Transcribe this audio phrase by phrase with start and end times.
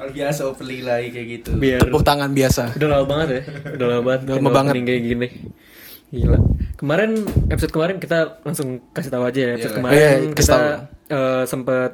[0.00, 1.50] Luar biasa opening lagi kayak gitu.
[1.54, 2.72] Biar Tepuk tangan biasa.
[2.72, 3.42] udah lama banget ya.
[3.70, 4.20] Udah lama banget.
[4.24, 4.72] Udah lama banget.
[4.80, 5.28] kayak gini.
[6.10, 6.38] Gila.
[6.74, 7.10] Kemarin
[7.46, 9.50] episode kemarin kita langsung kasih tahu aja ya.
[9.54, 9.76] Episode Iya.
[9.76, 11.12] kemarin Iya, kasih kita tahu.
[11.12, 11.90] eh, sempet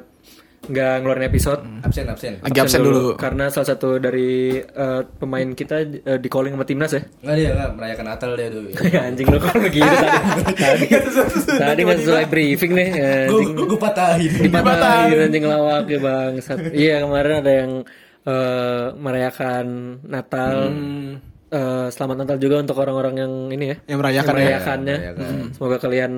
[0.65, 1.61] nggak ngeluarin episode.
[1.85, 2.33] Absen absen.
[2.43, 3.15] Lagi absen dulu.
[3.15, 7.01] Karena salah satu dari eh, pemain kita eh, di calling sama timnas ya.
[7.23, 8.63] Enggak dia enggak merayakan Natal dia tuh.
[8.87, 9.85] Ya, anjing lo kok begitu
[10.57, 10.85] tadi.
[11.55, 12.89] Tadi, nggak sesuai briefing nih.
[13.29, 13.49] Anjing.
[13.53, 14.31] Gue gue patahin.
[14.43, 16.31] Dipatahin anjing lawak ya bang.
[16.73, 17.71] Iya kemarin ada yang
[18.27, 19.65] eh, merayakan
[20.03, 20.55] Natal.
[21.47, 23.77] Eh, selamat Natal juga untuk orang-orang yang ini ya.
[23.87, 24.35] Yang merayakan ya.
[24.35, 24.97] merayakannya.
[25.15, 26.11] Hmm, Semoga kalian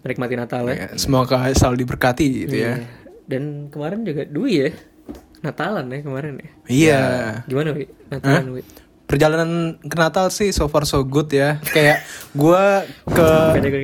[0.00, 0.76] menikmati Natal ya.
[0.76, 2.80] Ya, Semoga selalu diberkati gitu ya.
[3.24, 4.70] Dan kemarin juga Dwi ya.
[5.40, 6.50] Natalan ya kemarin ya.
[6.66, 7.02] Iya.
[7.44, 7.84] Gimana Wi?
[8.08, 8.62] Natalan Wi?
[9.04, 11.60] Perjalanan ke Natal sih so far so good ya.
[11.62, 12.00] Kayak
[12.32, 13.28] gua ke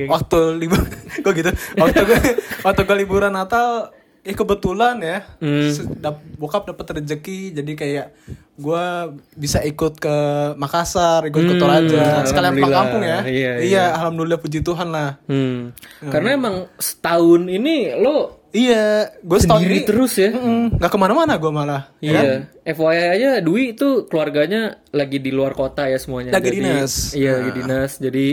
[0.07, 0.81] waktu libur
[1.23, 1.49] kok gitu.
[1.75, 2.19] Waktu gue
[2.65, 5.73] waktu ke liburan Natal eh kebetulan ya Hmm.
[5.97, 8.07] dap- bokap dapat rezeki jadi kayak
[8.55, 10.15] gua bisa ikut ke
[10.55, 13.83] Makassar ikut ke Toraja sekalian pulang Hmm, kampung ya Iya, iya.
[13.91, 15.73] alhamdulillah puji Tuhan lah Hmm.
[16.03, 20.29] Karena emang setahun ini lo iya gue setahun sendiri ini terus ya.
[20.29, 22.23] mm, nggak ke mana-mana gue malah ya kan?
[22.23, 22.35] Iya.
[22.71, 26.31] FYI aja Dwi itu keluarganya lagi di luar kota ya semuanya.
[26.31, 26.93] Lagi Jadi- dinas.
[27.11, 27.91] Iya, lagi dinas.
[27.97, 28.25] Jadi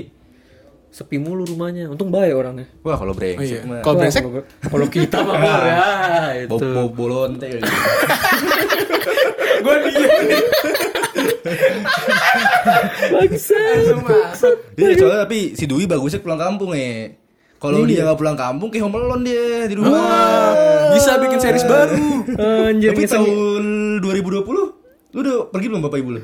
[0.89, 1.87] sepi mulu rumahnya.
[1.87, 2.67] Untung baik orangnya.
[2.83, 3.35] Wah kalau Oh, iya.
[3.37, 3.81] brengsek mah.
[3.81, 4.23] kalau brengsek
[4.65, 5.87] kalau- kita mah ya
[6.43, 6.51] itu.
[6.53, 7.47] Bob bob bolonte
[9.59, 10.39] gue diem
[13.11, 17.11] langsung masuk Iya soalnya tapi si Dwi bagusnya pulang kampung ya.
[17.59, 20.55] Kalau dia nggak pulang kampung kayak home alone dia di rumah.
[20.89, 21.95] bisa bikin series baru
[22.71, 23.65] Anjir Tapi tahun
[23.99, 24.65] 2020 lu
[25.15, 26.23] udah pergi belum Bapak Ibu lu?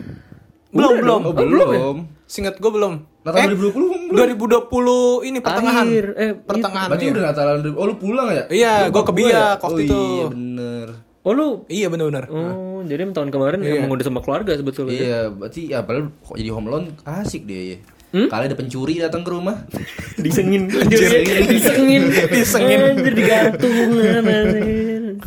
[0.71, 1.97] belum belum Oh, belum.
[2.25, 2.93] Singkat gue belum
[3.25, 4.27] Natal eh, 2020 belum.
[4.69, 7.13] 2020 ini pertengahan Akhir, eh, pertengahan Berarti iya.
[7.15, 7.59] udah Natalan.
[7.73, 8.45] Oh lu pulang ya?
[8.53, 9.47] Iya, gua ke Biak ya?
[9.57, 9.97] waktu oh, itu.
[9.97, 10.87] Iya bener.
[11.25, 13.81] Oh lu iya benar-benar Oh, jadi emang tahun kemarin Iya.
[13.81, 14.93] emang udah sama keluarga sebetulnya.
[14.93, 17.79] Iya, berarti ya padahal kok jadi home alone asik dia ya.
[18.15, 18.31] Hmm?
[18.31, 19.67] Kali ada pencuri datang ke rumah.
[20.25, 22.81] Disengin, disengin, Disengin.
[22.95, 23.75] Anjir digantung,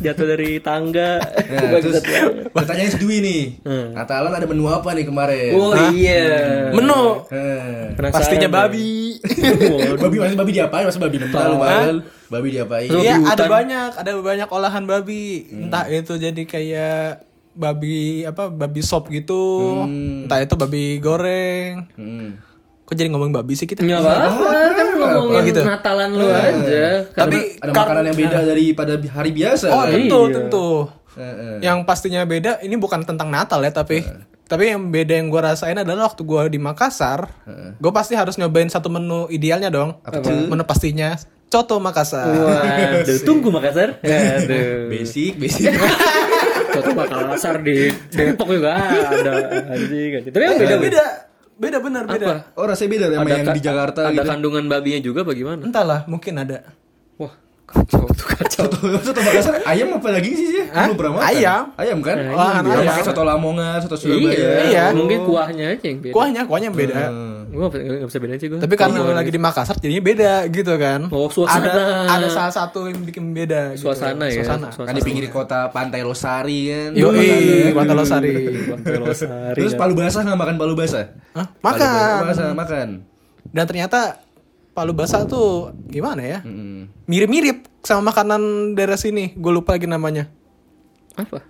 [0.00, 1.20] jatuh dari tangga.
[1.20, 2.00] Nah, terus
[2.50, 3.42] pertanyaan si Dwi nih.
[3.60, 3.92] Hmm.
[3.92, 5.52] Natalan ada menu apa nih kemarin?
[5.52, 6.72] Oh iya.
[6.72, 7.92] menu Eh.
[7.92, 9.20] Penasaran pastinya babi.
[10.00, 10.84] Babi masih babi diapain?
[10.88, 11.56] Masih babi mentah lu.
[12.32, 12.88] Babi diapain?
[12.88, 17.28] Iya ada banyak ada banyak olahan babi entah itu jadi kayak
[17.58, 22.47] babi apa babi sop gitu entah itu babi goreng Hmm.
[22.88, 25.60] Kok jadi ngomong babi sih kita Nggak apa-apa kan ngomongin Oh, gitu.
[25.60, 27.04] Natalan lu aja.
[27.06, 29.66] Tapi Ada kar- makanan yang beda daripada hari biasa.
[29.68, 29.92] oh kan?
[29.92, 30.34] tentu Iya.
[30.34, 30.68] tentu
[31.10, 31.56] Eh, eh.
[31.60, 34.00] yang pastinya beda ini bukan tentang Natal ya tapi
[34.42, 37.28] tapi yang beda yang gue rasain adalah waktu gue di Makassar
[37.74, 40.00] gue pasti harus nyobain satu menu idealnya dong
[40.46, 43.98] menu pastinya coto Makassar Waduh, tunggu Makassar.
[43.98, 44.88] Aduh.
[44.88, 45.74] Basic, basic.
[46.70, 49.32] Contoh Makassar di Depok juga ada
[49.66, 50.22] anjing.
[50.22, 50.30] anjing.
[50.30, 51.04] Tapi yang beda
[51.58, 52.34] beda bener beda Apa?
[52.54, 54.24] Oh rasanya beda sama yang ka- di Jakarta ada gitu.
[54.24, 55.60] kandungan babinya juga bagaimana?
[55.60, 56.58] entahlah mungkin ada
[57.16, 57.34] Wah,
[57.68, 58.64] kacau tuh kacau.
[58.68, 60.64] Soto, soto Makassar ayam apa lagi sih sih?
[60.66, 60.88] Hah?
[60.88, 61.28] Belum pernah makan.
[61.28, 61.62] Ayam.
[61.76, 62.16] Ayam kan?
[62.18, 62.34] Ayam,
[62.64, 62.74] iya.
[62.74, 62.90] ayam.
[62.90, 64.34] Pakai soto Lamongan, soto Surabaya.
[64.34, 64.84] Iya, Iya.
[64.90, 66.12] mungkin kuahnya aja yang beda.
[66.12, 66.96] kuahnya kuahnya yang beda
[67.48, 68.58] Gue gak bisa beda sih gue.
[68.58, 71.64] tapi karena lagi di Makassar jadinya beda gitu kan Oh, suasana.
[71.64, 71.82] ada
[72.18, 73.88] ada salah satu yang bikin beda gitu.
[73.88, 74.42] Suasana ya.
[74.42, 76.90] suasana Kan di pinggir kota Pantai Losari kan.
[76.92, 77.72] Yo, Makanannya.
[77.72, 78.32] Pantai Losari.
[78.66, 79.56] Pantai Losari.
[79.56, 81.04] Terus palu basah nggak makan palu basah?
[81.32, 81.46] Hah?
[81.54, 82.20] Palu Makan.
[82.26, 82.88] basah makan.
[83.48, 84.00] Dan ternyata
[84.78, 86.38] palu basah tuh gimana ya?
[86.46, 86.86] Mm.
[87.10, 89.34] Mirip-mirip sama makanan daerah sini.
[89.34, 90.30] Gue lupa lagi namanya.
[91.18, 91.42] Apa?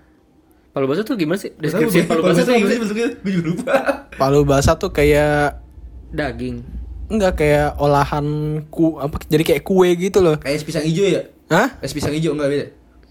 [0.72, 1.52] Palu basah tuh gimana sih?
[1.60, 2.80] Deskripsi palu basah tuh gimana sih?
[3.20, 3.72] Gue juga lupa.
[4.16, 5.60] Palu basah tuh kayak
[6.08, 6.64] Daging.
[7.12, 8.24] enggak kayak olahan
[8.72, 10.40] ku apa jadi kayak kue gitu loh.
[10.40, 11.28] Kayak es pisang hijau ya?
[11.52, 11.76] Hah?
[11.84, 12.66] Es pisang hijau enggak beda?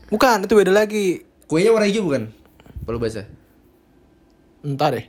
[0.10, 1.22] Bukan, itu beda lagi.
[1.46, 2.34] Kuenya warna hijau bukan?
[2.90, 3.30] Palu basah.
[4.66, 5.06] Entar deh.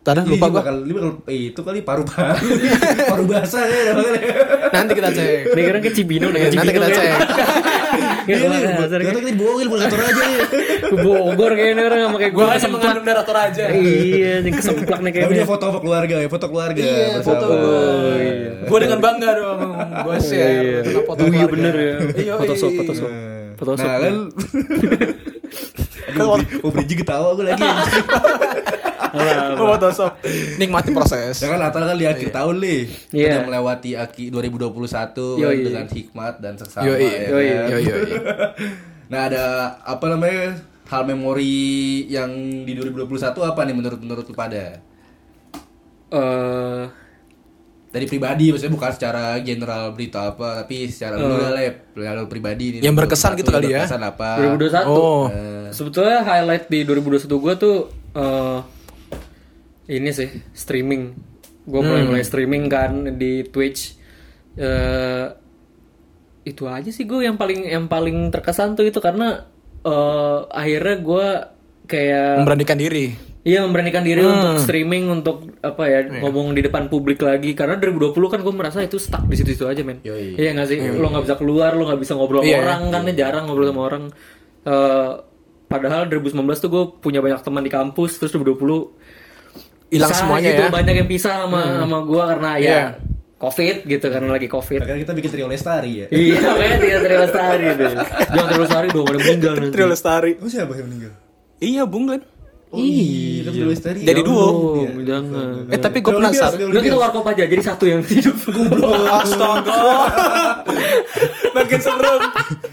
[0.00, 0.58] Entar dah, Ini lupa dia gua.
[0.58, 2.40] bakal, ini bakal, eh, itu kali paru-paru.
[3.12, 3.92] paru basah ya.
[3.92, 4.20] makanya.
[4.70, 5.28] Nanti kita cek.
[5.46, 6.96] Ini kira ke Cibinong deh, Nanti Cibinong kita ya.
[6.96, 7.08] cek.
[7.10, 7.16] Ya,
[8.30, 8.86] Iya nih, gak kan.
[8.86, 10.40] tau kita dibohongin bukan kantor aja ya.
[10.80, 13.64] Ke Bogor kayaknya orang sama kayak gue Gua hanya mengandung narator aja.
[13.68, 15.44] Iya, yang kesemplak nih Tapi dia kayaknya.
[15.44, 16.80] foto foto keluarga ya, foto keluarga.
[16.80, 17.26] Iya, bersama.
[17.26, 17.84] foto gue.
[18.64, 19.58] Gue dengan bangga dong.
[20.00, 20.78] Gue share Iya.
[20.80, 21.94] dengan foto Oh iya bener ya.
[22.16, 22.78] Iya, Photoshop, iya.
[22.80, 23.10] Photoshop.
[23.10, 23.84] Nah, Photoshop.
[23.84, 24.14] Nah kan
[26.10, 27.60] Aduh, Mau bridging ketawa gue lagi
[29.60, 30.12] Photoshop.
[30.56, 31.36] Nikmati proses.
[31.36, 32.80] Ya kan Natal kan di akhir tahun nih
[33.10, 33.26] Iya.
[33.26, 35.56] Udah melewati aki 2021 kan, Yoi.
[35.62, 37.68] Dengan hikmat dan seksama Yoi, ya yoi, kan?
[37.70, 38.12] yoi, yoi.
[39.10, 39.44] Nah ada
[39.80, 40.54] apa namanya
[40.84, 41.54] Hal memori
[42.04, 42.30] yang
[42.62, 43.06] di 2021
[43.40, 44.82] apa nih menurut menurut lu pada?
[46.10, 46.82] eh
[47.90, 52.64] dari pribadi maksudnya bukan secara general berita apa tapi secara lu lah ya lalu pribadi
[52.74, 53.82] nih Yang berkesan gitu kali ya?
[53.82, 55.26] berkesan apa 2021 Oh.
[55.70, 57.76] sebetulnya highlight di 2021 gue tuh
[58.12, 58.58] eh,
[59.90, 61.18] ini sih streaming.
[61.66, 63.98] Gue mulai mulai streaming kan di Twitch.
[64.54, 65.26] Eh
[66.46, 69.44] itu aja sih gue yang paling yang paling terkesan tuh itu karena
[69.84, 71.26] eh akhirnya gue
[71.90, 73.06] kayak Memberanikan diri.
[73.40, 77.56] Iya memberanikan diri untuk streaming untuk apa ya ngomong di depan publik lagi.
[77.56, 80.04] Karena 2020 kan gue merasa itu stuck di situ-situ aja men.
[80.04, 80.36] Yoi.
[80.36, 80.76] Iya nggak sih?
[81.00, 83.82] Lo nggak bisa keluar lo nggak bisa ngobrol sama orang kan ya jarang ngobrol sama
[83.88, 84.04] orang.
[84.60, 85.12] Eh,
[85.72, 88.92] padahal 2019 tuh gue punya banyak teman di kampus terus 2020
[89.90, 90.68] Hilang semuanya gitu, ya.
[90.70, 90.76] Hmm.
[90.78, 92.84] banyak yang pisah sama sama gue karena ya Iya.
[93.36, 94.78] covid gitu karena lagi covid.
[94.80, 97.92] Akhirnya kita bikin trio lestari ya iya makanya tidak terima sehari deh.
[98.30, 99.72] Jangan terima sehari dong ada meninggal nanti.
[99.72, 100.30] Trio Lestari.
[100.42, 101.12] oh siapa yang meninggal
[101.60, 102.24] Iya, Bung Glenn.
[102.70, 104.46] Oh iya kan trio lestari Jadi duo.
[104.46, 105.66] Oh, jangan.
[105.66, 106.70] Eh, tapi gue penasaran.
[106.70, 108.36] Udah kita warkop aja jadi satu yang hidup.
[109.18, 109.74] Astaga.
[111.56, 112.20] Makin serem.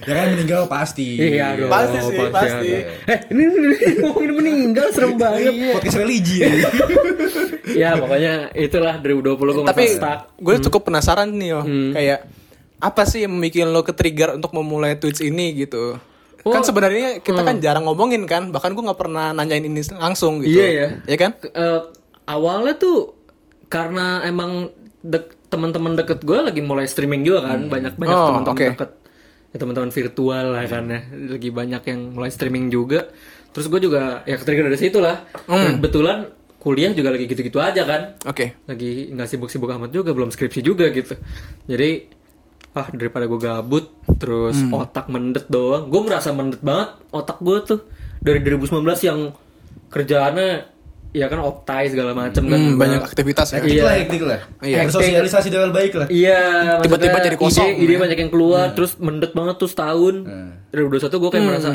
[0.07, 1.69] ya kan meninggal pasti Iya dong.
[1.69, 2.69] Pasti sih, pasti.
[3.03, 5.53] Eh ini, ini, ini ngomongin meninggal serem banget.
[5.73, 6.45] podcast religi
[7.73, 10.19] ya pokoknya itulah 2020 gue Tapi stuck.
[10.37, 11.61] gue cukup penasaran nih, yo.
[11.91, 12.19] Kayak
[12.77, 15.97] apa sih yang bikin lo ke-trigger untuk memulai Twitch ini gitu?
[16.43, 20.57] Kan sebenarnya kita kan jarang ngomongin kan, bahkan gue nggak pernah nanyain ini langsung gitu.
[20.57, 20.87] Iya, ya.
[21.05, 21.31] Ya kan?
[21.41, 21.81] Eh,
[22.25, 23.17] awalnya tuh
[23.67, 27.67] karena emang dek, teman-teman deket gue lagi mulai streaming juga kan.
[27.67, 28.67] Banyak banyak Oh, teman-teman oke.
[28.75, 28.89] deket.
[29.47, 30.99] Ya teman-teman virtual lah kan ya.
[31.35, 33.07] Lagi banyak yang mulai streaming juga.
[33.55, 35.23] Terus gue juga ya ketrigger dari situ lah.
[35.47, 38.01] Kebetulan kuliah juga lagi gitu-gitu aja kan.
[38.27, 38.59] Oke.
[38.67, 41.15] lagi nggak sibuk-sibuk amat juga belum skripsi juga gitu.
[41.65, 42.13] Jadi
[42.77, 45.87] ah daripada gue gabut terus otak mendet doang.
[45.87, 47.79] Gue merasa mendet banget otak gue tuh.
[48.17, 48.73] Dari 2019
[49.03, 49.19] yang
[49.87, 50.49] kerjaannya
[51.09, 52.53] ya kan optai segala macem kan.
[52.53, 53.57] Hmm, Gua- banyak aktivitas ya.
[53.57, 54.39] hektik lah hektik lah.
[54.59, 54.77] Iya.
[54.85, 56.07] bersosialisasi dengan baik lah.
[56.07, 56.41] Iya,
[56.83, 60.15] Tiba-tiba jadi kosong, Ide, ide banyak yang keluar, terus mendet banget tuh setahun.
[60.67, 61.69] Dari 2021 gue kayak merasa,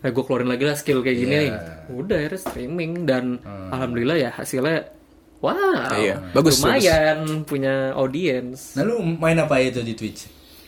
[0.00, 1.36] eh gue keluarin lagi lah skill kayak gini.
[1.38, 1.48] Nih.
[1.90, 3.24] Udah akhirnya streaming dan
[3.70, 4.90] alhamdulillah ya hasilnya,
[5.38, 8.74] wow, Iya, bagus, lumayan punya audiens.
[8.74, 10.26] nah lu main apa itu di twitch?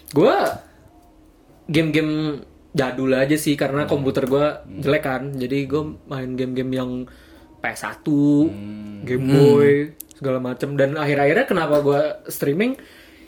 [0.08, 0.32] Gue
[1.66, 2.42] game-game
[2.72, 4.46] jadul aja sih karena komputer gue
[4.80, 6.90] jelek kan, jadi gue main game-game yang
[7.60, 8.02] PS1,
[9.04, 9.70] Game Boy,
[10.12, 10.74] segala macem.
[10.74, 12.74] Dan akhir-akhirnya kenapa gue streaming?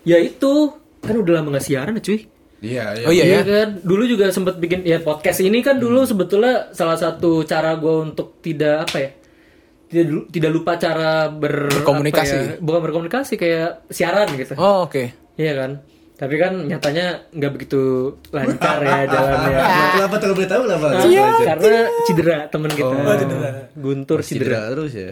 [0.03, 2.21] Ya itu kan udah lama nggak siaran ya cuy.
[2.65, 3.41] iya iya Oh iya ya.
[3.45, 7.95] kan, dulu juga sempat bikin ya podcast ini kan dulu sebetulnya salah satu cara gue
[8.03, 9.11] untuk tidak apa ya,
[9.87, 12.33] tidak tidak lupa cara ber Berkomunikasi.
[12.33, 14.57] apa ya, bukan berkomunikasi kayak siaran gitu.
[14.57, 15.13] Oh, oke.
[15.37, 15.71] Iya kan.
[16.25, 17.07] Tapi kan nyatanya
[17.37, 17.83] nggak begitu
[18.33, 19.53] lancar ya jalannya.
[19.53, 21.27] Nah, kenapa tuh boleh tahu kenapa Iya.
[21.45, 22.97] Karena cedera temen kita.
[23.77, 24.61] Guntur cedera cedera.
[24.73, 25.11] terus ya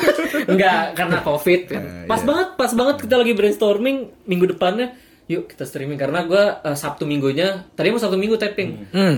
[0.56, 1.82] Enggak, karena covid kan.
[2.08, 4.96] Pas banget, pas banget kita lagi brainstorming minggu depannya.
[5.28, 7.68] Yuk kita streaming karena gua eh, Sabtu minggunya.
[7.76, 8.70] Tadi mau Sabtu minggu tapping.
[8.88, 9.16] Hmm.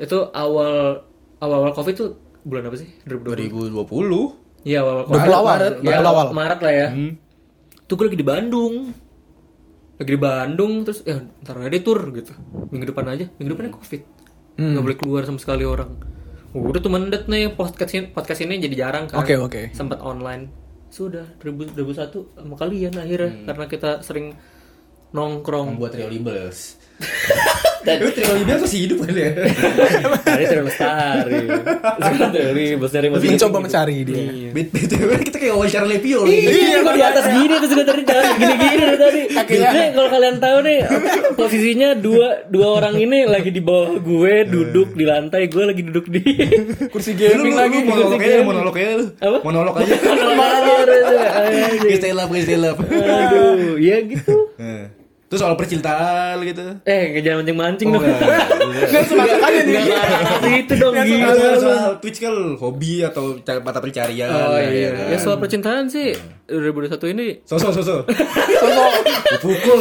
[0.00, 1.04] Itu awal
[1.44, 2.10] awal awal covid tuh
[2.40, 2.88] bulan apa sih?
[3.04, 3.76] 2020.
[3.84, 6.26] 2020 Iya awal Dua puluh awal, Maret, dua ya, puluh awal.
[6.34, 6.86] Maret lah ya.
[7.86, 8.74] Tuh gue lagi di Bandung.
[9.96, 12.32] Lagi di Bandung terus ya ntar aja deh tur gitu.
[12.72, 13.24] Minggu depan aja.
[13.40, 14.02] Minggu depannya covid.
[14.56, 15.90] Nggak boleh keluar sama sekali orang.
[16.56, 19.20] Udah tuh mendet nih podcast ini, podcast ini jadi jarang kan.
[19.20, 19.76] Oke, oke.
[19.76, 20.48] Sempat online.
[20.88, 24.32] Sudah 2000 2001 sama kalian akhirnya karena kita sering
[25.12, 25.76] nongkrong.
[25.76, 26.08] buat Trio
[27.86, 29.30] Libels Lu Trio Libels masih hidup kan ya
[30.26, 31.38] Tadi terus lestari.
[31.96, 34.16] Sekarang dari bos dari masih Mencoba mencari dia.
[34.26, 34.50] Iya.
[34.50, 38.76] Bet- BTW kita kayak wawancara Lepio Iya, gue di atas gini terus gue tadi gini-gini
[38.76, 39.20] dari tadi.
[39.54, 40.78] Nih kalau kalian tahu nih
[41.38, 46.10] posisinya dua dua orang ini lagi di bawah gue duduk di lantai, gue lagi duduk
[46.10, 46.22] di
[46.92, 47.78] Kursi gaming lagi.
[47.78, 49.38] lu monolog aja, monolog aja lu Apa?
[49.44, 49.94] Monolog aja
[51.96, 54.50] stay love, please stay love Aduh, ya gitu.
[55.26, 58.06] Terus soal percintaan gitu Eh, jangan mancing-mancing Oh, dong.
[58.06, 58.46] enggak.
[58.86, 59.82] Nggak semasuk aja nih.
[60.62, 61.30] Itu dong gila.
[61.56, 65.06] Soal, Twitch kan hobi atau mata pencarian Oh ya, iya, kan?
[65.10, 66.14] ya soal percintaan sih
[66.46, 68.00] 2021 ini Sosok, sosok
[69.32, 69.80] Dipukul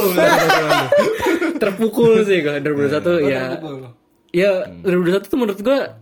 [1.56, 3.44] terpukul sih kalau 2021 ya.
[4.32, 6.02] Ya 2021 tuh menurut gua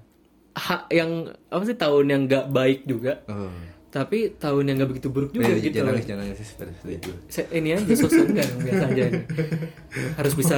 [0.53, 1.11] hak yang
[1.47, 3.21] apa sih tahun yang gak baik juga.
[3.27, 3.49] Oh.
[3.93, 5.69] Tapi tahun yang gak begitu buruk juga gitu.
[5.71, 9.03] Jangan nangis, jangan nangis seperti itu Se- ini aja sosok enggak dong, biasa aja.
[9.05, 9.21] ini.
[10.17, 10.57] Harus bisa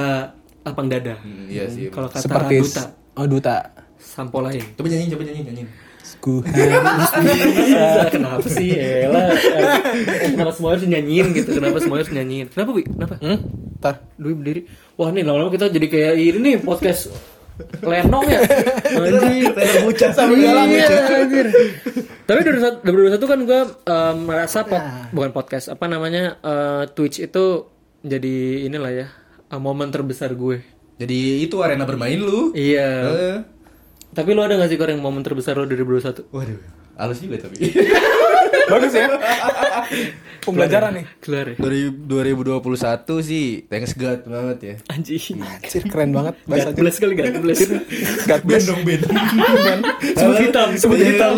[0.62, 1.14] lapang dada.
[1.16, 2.82] Hmm, Iya sih Kalau kata Seperti duta,
[3.14, 3.56] Oh, duta.
[3.96, 4.64] sampo lain.
[4.72, 5.62] Coba nyanyi, coba nyanyi, nyanyi
[6.16, 8.72] Ku Bisa, kenapa sih?
[8.72, 9.34] Elah.
[9.34, 11.50] Eh, Kenapa semua harus nyanyiin gitu?
[11.52, 12.46] Kenapa semua harus nyanyiin?
[12.48, 12.82] Kenapa, Wi?
[12.82, 13.14] Kenapa?
[13.18, 13.38] Hmm?
[13.76, 13.94] Ntar.
[14.14, 14.60] Dwi berdiri.
[14.94, 17.12] Wah nih lama-lama kita jadi kayak ini nih podcast
[17.78, 18.40] lenong ya
[18.92, 21.18] anjir Trailer bocah Sambil jalan Iya, ya.
[21.18, 21.46] anjir.
[22.22, 22.84] Tapi 2021
[23.16, 23.60] 2021 kan gue
[24.20, 27.68] merasa pod- bukan podcast apa namanya eh, Twitch itu
[28.00, 29.06] jadi inilah ya
[29.46, 30.60] eh, momen terbesar gue.
[30.96, 32.52] Jadi itu arena bermain lu.
[32.52, 32.88] Iya.
[34.08, 36.28] Tapi lo ada gak sih Kor, yang momen terbesar lo 2021?
[36.28, 36.56] Waduh,
[36.96, 37.68] halus juga tapi.
[38.72, 39.06] Bagus ya.
[40.46, 41.06] Pembelajaran nih.
[41.18, 41.54] Keluar ya?
[41.58, 42.62] Dari 2021
[43.20, 44.74] sih thanks God banget ya.
[44.88, 45.42] Anjing.
[45.42, 46.78] Anjir keren banget God bahasanya.
[46.78, 47.60] bless kali God bless.
[48.24, 48.62] God bless.
[48.64, 49.02] dong Ben.
[50.16, 51.08] Sebut hitam, sebut Iya.
[51.12, 51.34] hitam.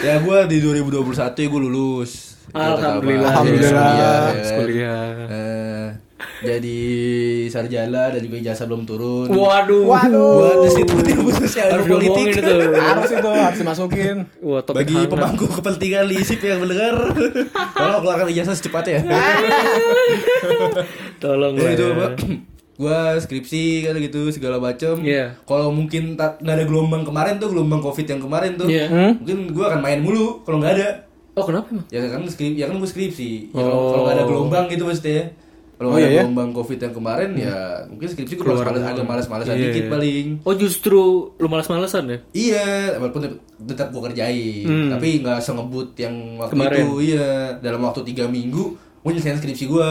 [0.00, 2.12] ya gue di 2021 ya gue lulus.
[2.50, 3.30] Alhamdulillah.
[3.32, 4.20] Alhamdulillah.
[4.58, 5.06] Kuliah,
[6.40, 6.78] ya jadi
[7.46, 9.26] sarjana dan juga ijazah belum turun.
[9.28, 9.84] Waduh.
[9.84, 10.34] Waduh.
[10.36, 12.26] Buat institut ilmu sosial Harus dan politik.
[12.34, 12.54] itu.
[12.72, 14.16] Harus itu harus dimasukin.
[14.40, 15.08] Wah, Bagi hangat.
[15.08, 16.94] pemangku kepentingan lisip yang mendengar,
[17.76, 19.00] tolong keluarkan ijazah secepatnya.
[21.18, 22.06] Tolong Ya itu apa?
[22.72, 24.98] Gua skripsi kan gitu segala macem.
[25.00, 25.38] Iya.
[25.44, 29.14] Kalau mungkin tak nggak ada gelombang kemarin tuh gelombang covid yang kemarin tuh, Iya.
[29.14, 30.88] mungkin gua akan main mulu kalau nggak ada.
[31.32, 31.86] Oh, kenapa emang?
[31.88, 33.30] Ya kan skrip, ya kan gua skripsi.
[33.48, 33.88] Ya, kalau Oh.
[33.88, 35.30] kalau nggak ada gelombang gitu maksudnya.
[35.82, 36.22] Kalau Oh, ada iya, ya?
[36.22, 38.86] gelombang covid yang kemarin ya mungkin skripsi Keluar malas dulu.
[38.86, 39.90] agak malas-malasan Iya, dikit iya.
[39.90, 40.26] paling.
[40.40, 41.00] Oh, justru
[41.34, 42.18] lu malas-malesan ya?
[42.30, 43.20] Iya, walaupun
[43.60, 44.88] tetap gua kerjain, Hmm.
[44.88, 46.78] tapi nggak sengebut yang waktu Kemarin.
[46.78, 46.90] itu.
[47.04, 47.26] Iya,
[47.58, 48.62] dalam waktu tiga minggu,
[48.96, 49.90] gua nyelesain skripsi gua.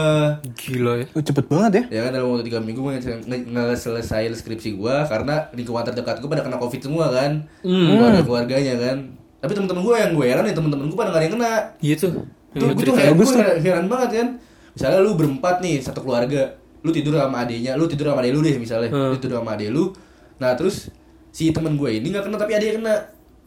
[0.54, 1.06] Gila ya.
[1.10, 1.82] Oh, cepet banget ya.
[1.90, 2.92] Ya kan dalam waktu tiga minggu gue
[3.28, 7.92] nggak selesai skripsi gua karena lingkungan terdekat gue pada kena covid semua kan, Hmm.
[7.92, 8.96] keluarga keluarganya kan.
[9.38, 11.52] Tapi teman-teman gue yang gue heran ya teman-teman gue pada nggak ada yang kena.
[11.78, 12.06] Gitu.
[12.52, 14.28] Tuh, gue tuh heran, gue heran, heran banget kan.
[14.72, 16.48] Misalnya lu berempat nih satu keluarga,
[16.80, 19.10] lu tidur sama adiknya, lu tidur sama adek lu deh misalnya, Hmm.
[19.10, 19.92] lu tidur sama adek lu.
[20.38, 20.88] Nah terus
[21.28, 22.96] si teman gue ini nggak kena tapi adiknya kena.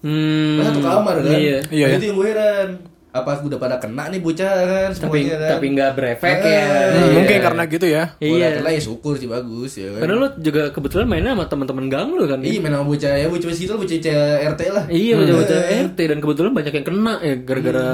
[0.01, 0.57] Hmm.
[0.57, 1.33] Pas satu kamar kan.
[1.33, 1.57] Iya.
[1.67, 2.69] Iya, Nah, Itu yang gue heran.
[3.09, 5.49] Apa udah pada kena nih bocah kan Tapi semuanya kan.
[5.55, 6.67] tapi nggak berefek Eh, ya.
[6.67, 7.13] Hmm, Iya.
[7.15, 8.03] Mungkin karena gitu ya.
[8.19, 8.47] Iya.
[8.59, 8.69] Iya.
[8.69, 9.99] ya syukur sih bagus ya kan.
[10.03, 12.37] Karena lu juga kebetulan mainnya sama teman-teman gang lu kan.
[12.37, 14.19] Iya main sama bocah ya bocah situ bocah bocah
[14.51, 14.83] RT lah.
[14.85, 17.87] Iya, baca-baca Eh, RT dan kebetulan banyak yang kena ya gara-gara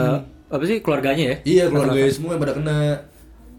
[0.49, 1.35] apa sih keluarganya ya?
[1.45, 2.77] Iya keluarga semua yang pada kena.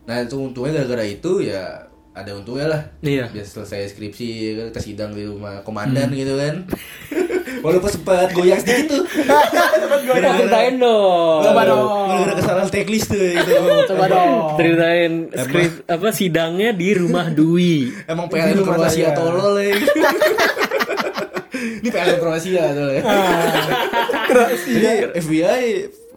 [0.02, 2.82] Nah itu untungnya gara-gara itu ya ada untungnya lah.
[3.00, 3.32] Iya.
[3.32, 4.28] Biar selesai skripsi
[4.68, 6.68] kita sidang di rumah komandan gitu kan.
[7.64, 9.04] Walaupun sempat goyang sedikit tuh.
[10.02, 11.40] Oh, ceritain dong.
[11.46, 11.88] Coba dong.
[12.10, 13.52] Gara-gara kesalahan teknis tuh gitu.
[13.94, 14.58] Coba dong.
[14.58, 17.92] Ceritain skrip apa sidangnya di rumah Dwi.
[18.10, 19.78] Emang PLN rumah Kroasia tolol ya.
[21.80, 23.02] Ini PLN Kroasia soalnya.
[24.58, 24.86] Jadi
[25.22, 25.64] FBI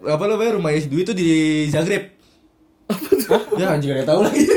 [0.02, 1.30] apa namanya rumahnya si Dwi itu di
[1.70, 2.15] Zagreb.
[3.56, 4.44] Ya anjing gak ada tahu lagi.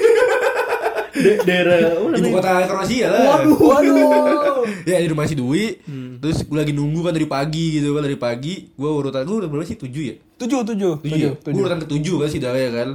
[1.20, 1.76] Da- daerah
[2.16, 3.44] Ibu kota Kroasia lah.
[3.44, 4.64] Waduh.
[4.86, 5.76] ya di rumah si Dwi.
[6.18, 8.72] Terus gue lagi nunggu kan dari pagi gitu kan dari pagi.
[8.72, 9.76] Gue urutan gue berapa sih?
[9.76, 10.16] Tujuh ya?
[10.38, 11.04] Tujuh, tujuh, Tujuh.
[11.04, 12.90] tujuh, Gue urutan ketujuh kan sidangnya kan.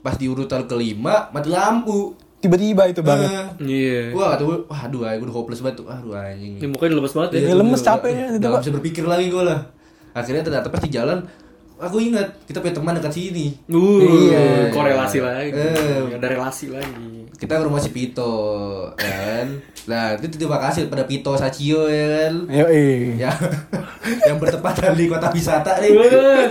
[0.00, 2.14] Pas di urutan kelima mati lampu.
[2.38, 3.26] Tiba-tiba itu banget.
[3.26, 4.00] Eh, Iya.
[4.12, 5.88] Wah, kata gue, wah, aduh, gue udah hopeless banget tuh.
[5.88, 6.60] Aduh, anjing.
[6.60, 7.38] Ini mukanya lemes banget ya.
[7.40, 7.54] Iya.
[7.56, 8.60] lemes capeknya Udah itu, gak Pak.
[8.60, 9.60] bisa berpikir lagi gue lah.
[10.12, 11.24] Akhirnya ternyata pas di jalan,
[11.76, 13.54] aku ingat kita punya teman dekat sini.
[13.66, 14.70] Uh, Iya.
[14.70, 15.50] korelasi lagi.
[15.52, 16.14] Eh.
[16.14, 17.26] Ada relasi lagi.
[17.34, 18.30] Kita ke rumah si Pito,
[18.94, 19.46] kan?
[19.84, 22.32] Nah, itu terima kasih pada Pito Sacio ya kan?
[22.46, 23.18] Ayo, eh.
[23.18, 23.34] Ya,
[24.30, 25.90] yang bertepatan di kota wisata nih.
[25.92, 26.46] Wah.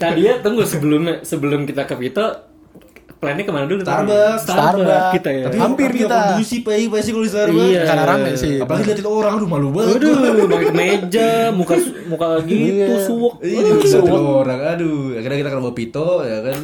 [0.00, 2.51] Tadi ya tunggu sebelumnya sebelum kita ke Vito
[3.22, 3.80] plannya ke mana dulu?
[3.80, 4.40] Starbucks.
[4.42, 5.12] Starbucks Starbucks.
[5.14, 5.44] kita ya.
[5.46, 6.10] Tapi Hampir tapi kita.
[6.10, 7.70] nggak kondusif ya, pasti kalau di Starbucks.
[7.70, 7.82] Iya.
[7.86, 8.54] Karena rame sih.
[8.58, 9.94] Apalagi liatin orang, aduh malu banget.
[9.94, 10.14] Waduh,
[10.52, 11.74] pakai meja, muka
[12.04, 13.06] muka gitu, Iya.
[13.06, 13.34] suwok.
[13.40, 15.14] Iya, diliatin orang, aduh.
[15.14, 16.60] Akhirnya kita ke rumah Pito, ya kan?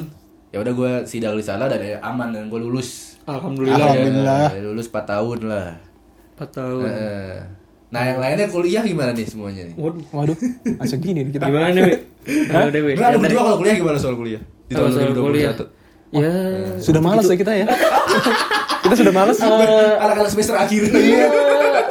[0.48, 3.14] Ya udah gue sidang di sana dan ya aman dan gue lulus.
[3.24, 3.86] Alhamdulillah, ya.
[3.94, 4.44] Alhamdulillah.
[4.50, 5.68] Ya, lulus 4 tahun lah.
[6.34, 6.82] 4 tahun.
[6.82, 7.32] Heeh.
[7.88, 9.74] Nah, yang lainnya kuliah gimana nih semuanya nih?
[9.78, 10.04] Waduh.
[10.10, 10.36] Waduh,
[10.74, 11.46] langsung gini nih kita.
[11.46, 11.94] Gimana nih, Wi?
[12.26, 12.92] Gimana deh, Wi?
[12.96, 14.42] Nah, berdua kalau kuliah gimana soal kuliah?
[14.66, 15.52] Di Kalau tahun soal kuliah.
[15.56, 15.77] 2021.
[16.08, 16.32] Ya.
[16.80, 17.66] Sudah malas ya kita ya.
[18.84, 19.36] kita sudah malas.
[19.38, 20.88] Anak-anak semester akhir.
[20.88, 21.26] Iya.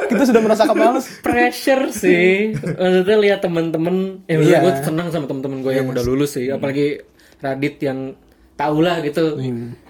[0.08, 1.04] Kita sudah merasakan malas.
[1.20, 4.58] pressure sih maksudnya lihat temen-temen ya Iya.
[4.64, 7.04] gue senang sama temen-temen gue yang udah lulus sih apalagi
[7.38, 8.16] Radit yang
[8.58, 9.38] tau lah gitu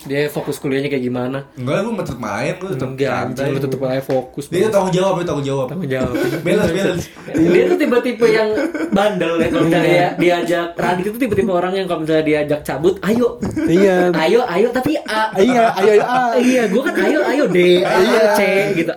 [0.04, 1.48] dia fokus kuliahnya kayak gimana.
[1.56, 5.16] Enggak, gue tetep main, gue tetep enggak anjing lu tetep aja fokus Dia tanggung jawab,
[5.16, 5.66] dia tanggung jawab.
[5.72, 6.12] tanggung jawab.
[6.44, 7.06] Balance, balance.
[7.32, 8.48] dia tuh tipe-tipe yang
[8.92, 10.68] bandel ya kalau misalnya dia diajak.
[10.76, 13.40] Radit itu tipe-tipe orang yang kalau misalnya diajak cabut ayo.
[13.64, 14.12] Iya.
[14.12, 15.32] ayo ayo tapi A.
[15.40, 16.02] Iya, ayo ayo.
[16.04, 16.32] ah.
[16.37, 18.40] iya gue kan ayo ayo D ayo C
[18.76, 18.92] gitu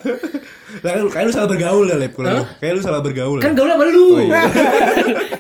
[0.82, 2.12] Lah, kan lu- kayak lu salah bergaul ya, Lep.
[2.14, 2.44] Kalau lu.
[2.58, 3.38] Kayak lu salah bergaul.
[3.38, 3.56] kan ya.
[3.58, 4.08] gaul sama lu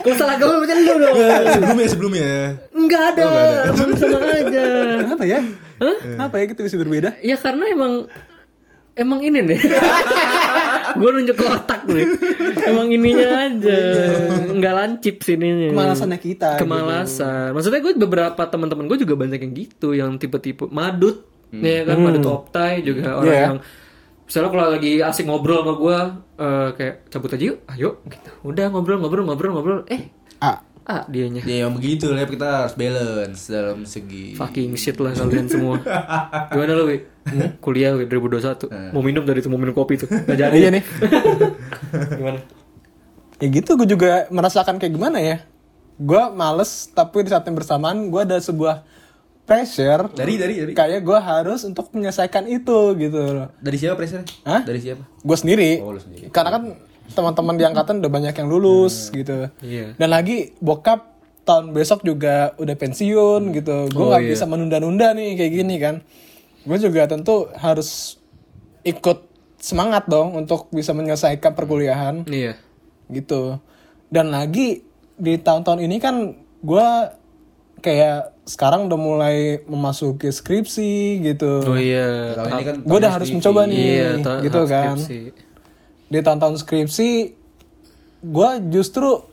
[0.01, 1.15] kalau salah gaul macam lu dong
[1.51, 2.29] sebelumnya, sebelumnya.
[2.73, 3.25] Enggak ada,
[3.73, 4.63] sama sama aja.
[5.01, 5.39] Kenapa ya?
[5.81, 7.09] Kenapa ya kita bisa berbeda?
[7.21, 7.93] Ya karena emang
[8.93, 9.59] emang ini nih.
[10.99, 12.05] gue nunjuk ke otak nih.
[12.67, 13.77] Emang ininya aja.
[14.45, 15.71] Enggak lancip sininya.
[15.71, 16.49] Kemalasannya kita.
[16.57, 17.55] Kemalasan.
[17.55, 21.25] Maksudnya gue beberapa teman-teman gue juga banyak yang gitu, yang tipe-tipe madut.
[21.51, 23.43] Ya kan madut optai juga orang Iya.
[23.43, 23.57] yang
[24.31, 25.97] misalnya kalau lagi asik ngobrol sama gue
[26.39, 28.31] eh, kayak cabut aja yuk ayo gitu.
[28.47, 29.79] Udah ngobrol ngobrol ngobrol ngobrol.
[29.91, 30.07] Eh
[30.39, 31.43] Ah, ah dianya.
[31.43, 35.83] Ya yang begitu lah kita harus balance dalam segi fucking shit lah kalian semua.
[36.55, 37.03] Gimana lo wi?
[37.59, 40.55] Kuliah wi 2021 mau minum dari itu mau minum kopi tuh nggak jadi.
[40.55, 40.83] Iya nih.
[42.23, 42.39] gimana?
[43.43, 45.43] Ya gitu gue juga merasakan kayak gimana ya.
[45.99, 48.87] Gue males tapi di saat yang bersamaan gue ada sebuah
[49.51, 53.51] pressure dari dari dari kayak gue harus untuk menyelesaikan itu gitu loh.
[53.59, 54.23] dari siapa pressure?
[54.47, 54.63] Hah?
[54.63, 55.03] Dari siapa?
[55.03, 55.83] gue sendiri.
[55.83, 56.31] Oh, sendiri.
[56.31, 56.63] Karena kan
[57.11, 59.51] teman-teman di angkatan udah banyak yang lulus gitu.
[59.59, 59.99] Iya.
[59.99, 61.11] Dan lagi bokap
[61.43, 63.91] tahun besok juga udah pensiun gitu.
[63.91, 64.31] Gue Oh, nggak iya.
[64.31, 65.95] bisa menunda-nunda nih kayak gini kan.
[66.63, 68.15] Gue juga tentu harus
[68.87, 69.27] ikut
[69.59, 72.57] semangat dong untuk bisa menyelesaikan perkuliahan iya
[73.11, 73.59] gitu.
[74.07, 74.81] Dan lagi
[75.13, 76.15] di tahun-tahun ini kan
[76.61, 76.87] gue
[77.81, 81.61] kayak sekarang udah mulai memasuki skripsi gitu.
[81.63, 84.09] oh iya ini kan Gue udah harus mencoba nih, iya
[84.39, 84.95] gitu kan.
[84.95, 85.19] skripsi.
[86.07, 87.09] Di tahun-tahun skripsi,
[88.21, 89.25] gue justru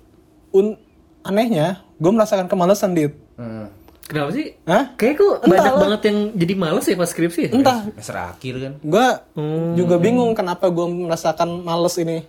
[0.50, 0.78] un
[1.20, 3.12] anehnya, gue merasakan kemalasan dit.
[3.36, 3.68] Heeh.
[4.02, 4.96] kenapa sih Hah?
[4.96, 5.80] kayak kok Entah banyak lah.
[5.84, 7.50] banget yang jadi males ya pas skripsi ya?
[7.52, 8.72] Entah, Semester akhir kan.
[8.80, 9.72] gue Hmm.
[9.74, 12.24] juga bingung kenapa gue merasakan males ini.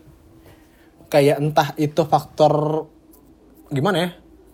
[1.07, 2.85] Kayak entah itu faktor
[3.67, 4.09] gimana ya?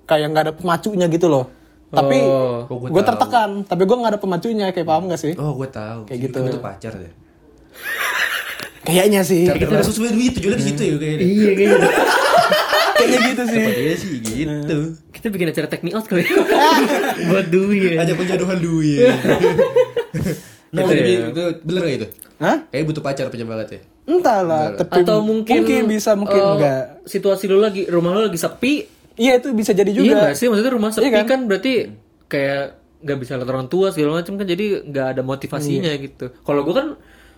[0.06, 1.46] Kayak nggak ada pemacunya gitu loh.
[1.90, 2.66] Tapi Oh.
[2.66, 5.34] Oh, gua gue tertekan, tapi gue nggak ada pemacunya kayak paham gak sih?
[5.36, 6.06] Oh, gue tahu.
[6.06, 6.38] Kayak gitu.
[6.46, 7.14] Itu pacar deh.
[8.82, 11.26] Kayaknya sih, Cara sesuai duit tujuannya di situ ya kayaknya.
[11.26, 11.90] iya kayaknya
[12.96, 13.64] kayaknya gitu sih.
[13.66, 14.78] Iya sih gitu.
[15.10, 16.38] kita bikin acara take me out kali ya
[17.30, 19.10] buat duit Aja penjodohan duit.
[20.76, 21.32] Nah, Gitu tapi ya.
[21.32, 22.08] itu bener gak itu?
[22.36, 22.58] Hah?
[22.68, 23.80] Kayak butuh pacar punya banget ya.
[24.06, 26.84] Entahlah, tapi atau mungkin bisa, mungkin eh, enggak.
[27.08, 28.84] situasi lu lagi rumah lu lagi sepi
[29.16, 30.16] Iya itu bisa jadi iya juga.
[30.22, 31.26] nggak sih maksudnya rumah sepi Iya kan?
[31.26, 31.40] kan?
[31.46, 31.74] berarti
[32.26, 32.64] kayak
[33.00, 36.04] nggak bisa lihat orang tua segala macam kan jadi nggak ada motivasinya Iya.
[36.04, 36.88] gitu kalau gue kan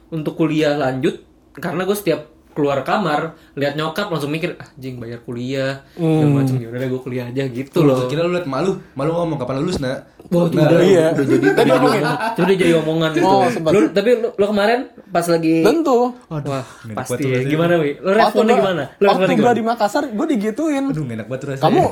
[0.09, 1.21] untuk kuliah lanjut
[1.53, 2.21] karena gue setiap
[2.57, 3.21] keluar kamar
[3.53, 6.33] lihat nyokap langsung mikir ah jing bayar kuliah Hmm.
[6.33, 9.37] macam ya udah deh gue kuliah aja gitu loh Kira lu liat malu, malu ngomong
[9.37, 10.09] kapan lulus nak?
[10.27, 11.05] Wah, itu Nah, udah, iya.
[11.13, 12.03] udah jadi udah jadi omongan.
[12.27, 13.27] Itu udah jadi omongan gitu.
[13.29, 13.71] Oh, sempat.
[13.71, 15.99] Lu, tapi lu, lu kemarin pas lagi Tentu.
[16.27, 17.39] Wah, enak pasti ya.
[17.45, 17.91] Gimana, Wi?
[17.95, 18.83] Lu responnya gimana?
[18.97, 19.53] Lu Waktu gue gimana?
[19.53, 20.83] di Makassar, gue digituin.
[20.83, 21.63] Aduh, enak banget rasanya.
[21.63, 21.83] Kamu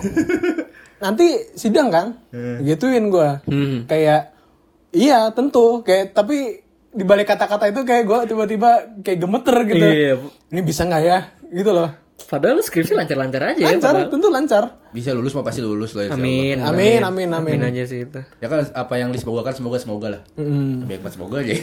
[1.05, 2.07] nanti sidang kan?
[2.59, 3.29] Gituin gue.
[3.45, 3.77] Hmm.
[3.85, 4.35] Kayak
[4.91, 5.79] iya tentu.
[5.81, 6.64] Kayak tapi
[6.95, 8.69] di balik kata-kata itu kayak gue tiba-tiba
[9.03, 9.85] kayak gemeter gitu.
[9.85, 10.13] Iya.
[10.55, 11.19] Ini bisa nggak ya?
[11.51, 11.91] Gitu loh.
[12.25, 13.75] Padahal skripsi lancar-lancar aja ya.
[13.75, 14.09] Lancar, padahal.
[14.09, 14.63] tentu lancar.
[14.95, 16.17] Bisa lulus mah pasti lulus lah Allah.
[16.17, 16.57] Amin.
[16.57, 17.59] Amin, amin, amin.
[17.59, 18.19] Amin aja sih itu.
[18.39, 20.21] Ya kan apa yang disemogakan semoga semoga lah.
[20.39, 20.87] Mm.
[20.87, 21.53] Tapi semoga aja.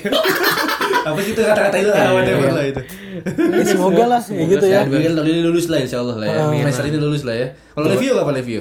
[1.08, 2.82] apa sih itu kata-kata itu lah, whatever lah itu.
[3.26, 4.80] Ini semoga lah, kayak gitu ya.
[4.86, 6.38] Semoga tahun ini lulus lah insya Allah lah ya.
[6.62, 7.46] Semester ini lulus lah ya.
[7.74, 8.60] Kalau review kapan review?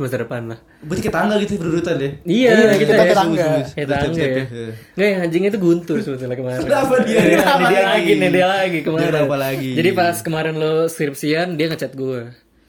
[0.00, 0.58] Semester depan lah.
[0.80, 2.10] Berarti ke tangga gitu berurutan ya.
[2.24, 3.04] Iya, Iya, kita, kita ya.
[3.04, 3.48] ke tangga.
[3.70, 4.44] Kayak tangga ya.
[4.90, 6.64] Nggak, yang anjingnya itu guntur sebetulnya kemarin.
[6.64, 7.18] Kenapa dia?
[7.20, 7.84] Ini Kenapa dia lagi?
[7.84, 9.02] lagi, nih dia lagi kemarin.
[9.02, 9.70] Dia kenapa lagi?
[9.76, 12.20] Jadi pas kemarin lo skripsian, dia ngechat gue.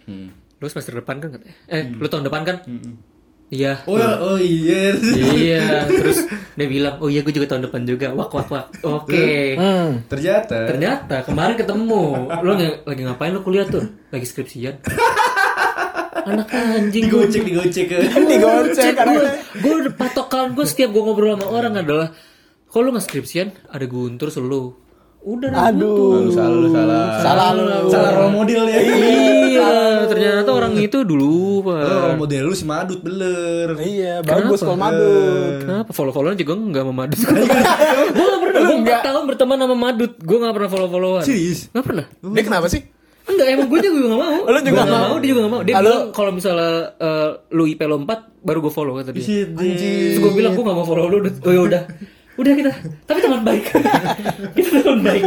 [0.03, 0.27] Hmm.
[0.59, 1.39] Lu semester depan kan?
[1.65, 2.57] Eh, lu tahun depan kan?
[3.47, 3.83] Iya.
[3.83, 4.95] Oh, ya, oh iya.
[5.33, 8.65] iya, terus dia bilang, "Oh iya, gue juga tahun depan juga." Wak wak wak.
[8.81, 9.55] Oke.
[9.55, 10.03] Hmm.
[10.05, 10.67] Ternyata.
[10.67, 12.03] Ternyata kemarin ketemu.
[12.37, 13.83] Lu nge- lagi ngapain lu kuliah tuh?
[14.07, 14.79] Lagi skripsian.
[16.25, 17.25] Anak anjing gue.
[17.25, 17.97] digocek digocek ke.
[18.13, 19.19] Digocek karena
[19.57, 22.07] Gue udah patokan gue setiap gue ngobrol sama orang adalah
[22.71, 24.77] kalau lu nggak skripsian ada Guntur selalu.
[25.21, 26.25] Udah Aduh.
[26.25, 27.05] Lu salah, lu salah.
[27.21, 27.63] Salah lu.
[27.93, 28.79] Salah role model ya.
[28.81, 29.69] Iya,
[30.09, 31.85] ternyata orang itu dulu, Oh, Pak.
[31.85, 33.77] role model lu si Madut bener.
[33.77, 35.61] Iya, bagus kalau madut.
[35.61, 37.19] Kenapa follow-followan juga enggak sama Madut?
[37.21, 41.69] gue gak pernah, gue 4 tahun berteman sama Madut Gue gak pernah follow-followan Serius?
[41.69, 42.81] Gak pernah Dia kenapa sih?
[43.31, 44.37] Enggak, emang gue juga gak mau.
[44.43, 45.15] Lu juga nggak mau?
[45.17, 45.61] Dia juga gak mau.
[45.63, 49.21] Dia lu- bilang kalau misalnya eh, lu IP lo 4 Baru gue follow kata dia.
[49.21, 51.83] Terus gue bilang gue gak mau follow lu Oh yaudah
[52.39, 52.55] Udah.
[52.55, 52.71] Kita
[53.05, 53.63] Tapi teman baik.
[54.55, 55.23] Kita teman baik.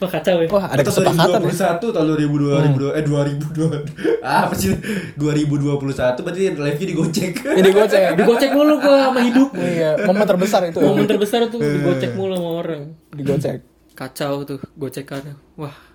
[0.00, 0.48] Wah kacau ya.
[0.48, 1.76] Wah, ada Atau kesepakatan ya.
[1.78, 4.72] 2021 tahun 2022 eh 2022 ah, apa sih?
[5.20, 7.32] 2021 berarti live-nya digocek.
[7.44, 8.02] Ini gocek.
[8.16, 9.48] Digocek mulu gue sama hidup.
[9.54, 10.80] Iya, momen terbesar itu.
[10.80, 12.82] Momen terbesar tuh digocek mulu sama orang.
[13.12, 13.68] Digocek.
[13.92, 15.36] kacau tuh gocekannya.
[15.60, 15.89] Wah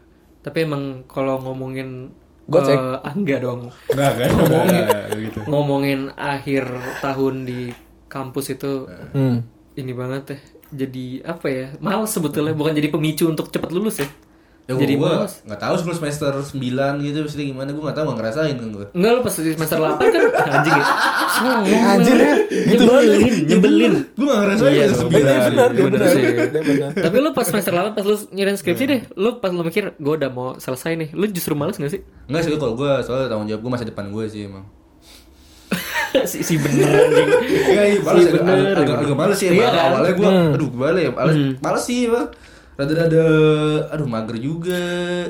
[0.46, 2.14] tapi emang kalau ngomongin
[2.46, 2.78] Gocek.
[2.78, 4.30] eh, ah, enggak dong Enggak kan?
[4.30, 5.40] Enggak gitu.
[5.44, 6.70] ngomongin akhir
[7.02, 7.74] tahun di
[8.06, 9.42] kampus itu Hmm.
[9.74, 10.38] ini banget ya
[10.76, 14.08] jadi apa ya males sebetulnya bukan jadi pemicu untuk cepat lulus ya
[14.66, 16.58] Ya jadi gua males enggak tahu sebelum semester 9
[17.00, 18.86] gitu mesti gimana gua enggak tahu enggak ngerasain kan gua.
[18.92, 20.86] enggak lu pas di semester 8 kan anjing ya
[21.88, 22.34] Anjir ya.
[22.66, 25.54] Gitu nyebelin nyebelin Gua enggak ngerasain Iya, semester iya, 9.
[25.54, 26.10] Dia benar, benar.
[26.10, 26.24] sih.
[26.98, 30.14] Tapi lu pas semester 8 pas lu nyirin skripsi deh lu pas lu mikir gue
[30.16, 33.46] udah mau selesai nih lu justru males gak sih Enggak sih kalau gua soalnya tanggung
[33.46, 34.66] jawab gua masa depan gua sih emang.
[36.26, 37.30] si, si bener anjing
[37.68, 38.74] Iya, iya, males Si bener.
[38.74, 39.70] agak, agak, agak males sih Iya emang.
[39.70, 39.86] kan?
[39.86, 41.12] Awalnya gua aduh gimana ya?
[41.12, 42.28] Males, males sih, Bang.
[42.76, 43.26] Rada-rada
[43.92, 44.84] aduh mager juga.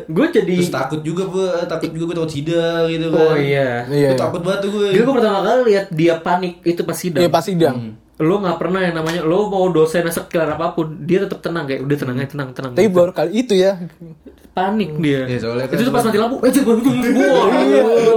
[0.09, 3.21] Gue jadi Terus takut juga gue, takut juga gue takut sidang gitu kan.
[3.21, 3.85] Oh iya.
[3.85, 4.09] Iya.
[4.13, 4.87] Gue takut banget tuh gue.
[4.97, 7.21] Gue pertama kali lihat dia panik itu pas sidang.
[7.21, 7.77] Iya pas sidang.
[8.15, 11.83] Lo nggak pernah yang namanya lo mau dosen sekelar apa pun dia tetap tenang kayak
[11.83, 12.71] udah tenang aja tenang tenang.
[12.71, 13.75] Tapi baru kali itu ya.
[14.55, 15.27] panik dia.
[15.27, 16.39] Iya, soalnya kan itu tuh pas mati lampu.
[16.47, 16.71] Eh, coba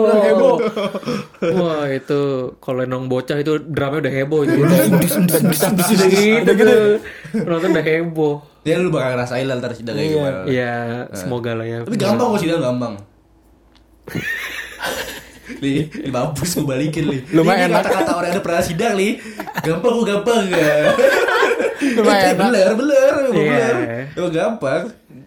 [0.07, 0.57] Wah, heboh.
[1.59, 2.23] Wah, itu
[2.63, 4.55] kalau nong bocah itu drama udah heboh itu.
[4.63, 6.79] Udah gitu.
[7.35, 8.35] Penonton udah heboh.
[8.63, 10.39] Ya lu bakal ngerasain lah ntar sidang kayak gimana.
[10.47, 10.75] Iya,
[11.11, 11.79] semoga lah ya.
[11.83, 12.95] Tapi gampang kok sidang gampang.
[15.59, 17.19] Li, li mampus gue balikin li.
[17.31, 19.17] Lumayan Ini kata-kata orang udah pernah sidang li.
[19.61, 20.75] Gampang kok gampang ya.
[21.79, 23.33] Lumayan, Eh, beler, beler, Iya.
[23.33, 23.75] beler.
[24.13, 24.83] Emang gampang.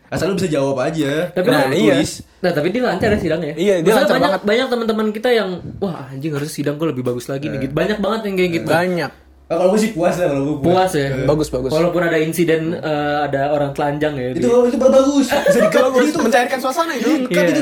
[0.08, 1.32] Asal lu bisa jawab aja.
[1.32, 1.96] Tapi Nah, nah, iya.
[1.96, 2.12] tulis.
[2.38, 3.54] Nah tapi dia lancar ya sidangnya.
[3.56, 4.42] Iya, dia lancar banyak, banget.
[4.44, 7.60] Banyak teman-teman kita yang wah anjing harus sidang gue lebih bagus lagi nih.
[7.64, 7.74] Gitu.
[7.74, 8.68] Banyak banget yang kayak gitu.
[8.68, 9.12] Banyak.
[9.52, 11.12] Ah, kalau gue sih puas lah kalau gue Puas ya.
[11.22, 11.70] Bagus bagus.
[11.70, 14.32] Walaupun ada insiden eh, ada orang telanjang ya.
[14.32, 15.28] Itu di- itu bagus.
[15.28, 16.18] Bisa Bagus itu.
[16.18, 17.28] mencairkan suasana itu.
[17.28, 17.52] Cut Iya.
[17.52, 17.62] itu.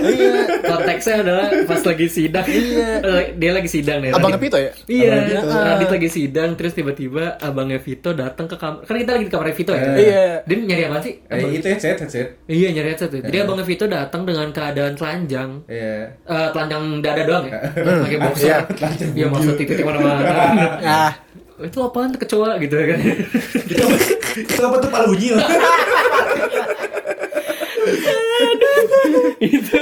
[0.00, 0.32] Iya.
[0.60, 2.46] konteksnya adalah pas lagi sidang.
[2.46, 4.10] Eh, dia lagi sidang nih.
[4.10, 4.42] Abang Radit.
[4.42, 4.70] Vito ya?
[4.84, 5.46] Iya, Abang Vito.
[5.62, 8.82] Radit lagi sidang terus tiba-tiba abangnya Vito datang ke kamar.
[8.82, 9.84] Kan kita lagi di kamarnya Vito ya.
[9.94, 10.24] Iya.
[10.42, 11.14] Dia nyari apa sih?
[11.22, 12.28] Eh, itu headset, headset.
[12.44, 13.20] Iya nyari headset tuh.
[13.20, 15.50] Jadi abangnya Vito datang dengan keadaan telanjang.
[15.64, 15.94] Iya.
[16.18, 17.58] Eh, telanjang dada doang ya?
[17.76, 18.46] Pakai boxer.
[18.46, 18.58] Iya.
[19.12, 20.22] Iya, maksud titik mana-mana.
[21.60, 22.98] Itu apaan tuh kecoa gitu kan.
[23.68, 24.00] Itu apa-
[24.32, 25.36] itu apa tuh pala unyil?
[29.40, 29.76] itu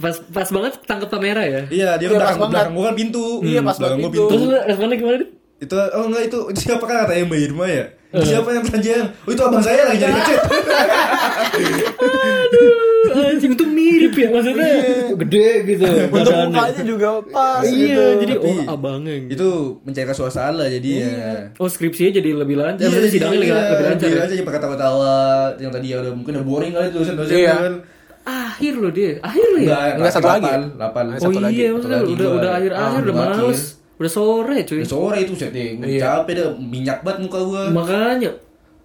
[0.00, 1.60] pas pas banget tangkap kamera ya.
[1.68, 3.26] Iya, dia pas belakang belakang gua kan pintu.
[3.44, 4.30] Iya, pas belakang banget gua pintu.
[4.32, 5.16] Terus responnya gimana?
[5.60, 7.84] Itu oh enggak itu, siapa kan katanya Mbak Irma ya?
[8.10, 9.06] Itu Siapa yang telanjang?
[9.22, 10.40] Oh itu abang saya lagi nyari headset.
[13.00, 14.70] Anjing itu mirip ya maksudnya
[15.16, 15.84] gede gitu.
[16.06, 18.04] untuk mukanya juga pas Iya, gitu.
[18.20, 19.32] jadi Tapi- oh abangnya gitu.
[19.32, 19.48] itu
[19.82, 21.10] mencairkan suasana jadi ya.
[21.56, 22.82] Oh skripsinya jadi lebih lancar.
[22.82, 24.06] Iya, Maksudnya sidangnya lebih, iya, lebih lancar.
[24.06, 24.22] Dia ya?
[24.26, 25.14] aja pakai ketawa-tawa
[25.56, 27.54] yang tadi ya udah mungkin udah boring kali dosen-dosen Iya.
[27.56, 27.74] kan.
[28.22, 29.12] Akhir loh dia.
[29.20, 29.66] Akhir loh ya.
[29.66, 30.50] Enggak, Enggak, satu lagi.
[30.76, 31.54] 8, Oh satu lagi.
[31.56, 33.60] iya, maksudnya lagi udah udah akhir akhir Ah, udah males.
[33.96, 34.78] Udah sore cuy.
[34.78, 35.68] Udah sore itu set deh.
[35.78, 36.00] Iya.
[36.20, 37.62] Capek dah minyak banget muka gua.
[37.70, 38.30] Makanya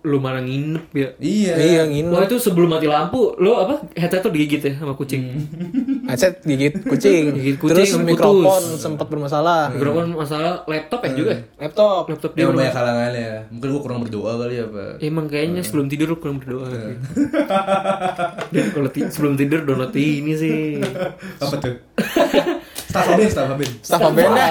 [0.06, 1.10] lu malah nginep ya.
[1.18, 1.54] Iya.
[1.58, 2.30] Iya, Wah nginep.
[2.30, 5.26] itu sebelum mati lampu, lo apa headset tuh digigit ya sama kucing.
[6.06, 7.34] Headset gigit kucing.
[7.34, 8.78] Gigit kucing, Terus mikrofon putus.
[8.78, 9.74] sempat bermasalah.
[9.74, 11.32] Mikrofon masalah laptop ya juga.
[11.34, 11.42] ya?
[11.60, 12.04] Laptop.
[12.08, 12.78] Laptop dia banyak bermasalah.
[12.78, 13.30] halangannya.
[13.50, 14.84] Mungkin gua kurang berdoa kali apa.
[15.00, 16.70] Emang kayaknya sebelum tidur lu kurang berdoa.
[18.48, 20.78] Dan kalau ti- sebelum tidur download ini sih.
[21.38, 21.76] Apa tuh?
[22.96, 23.70] Staff Aben, staff Aben.
[23.82, 24.46] Staff benda.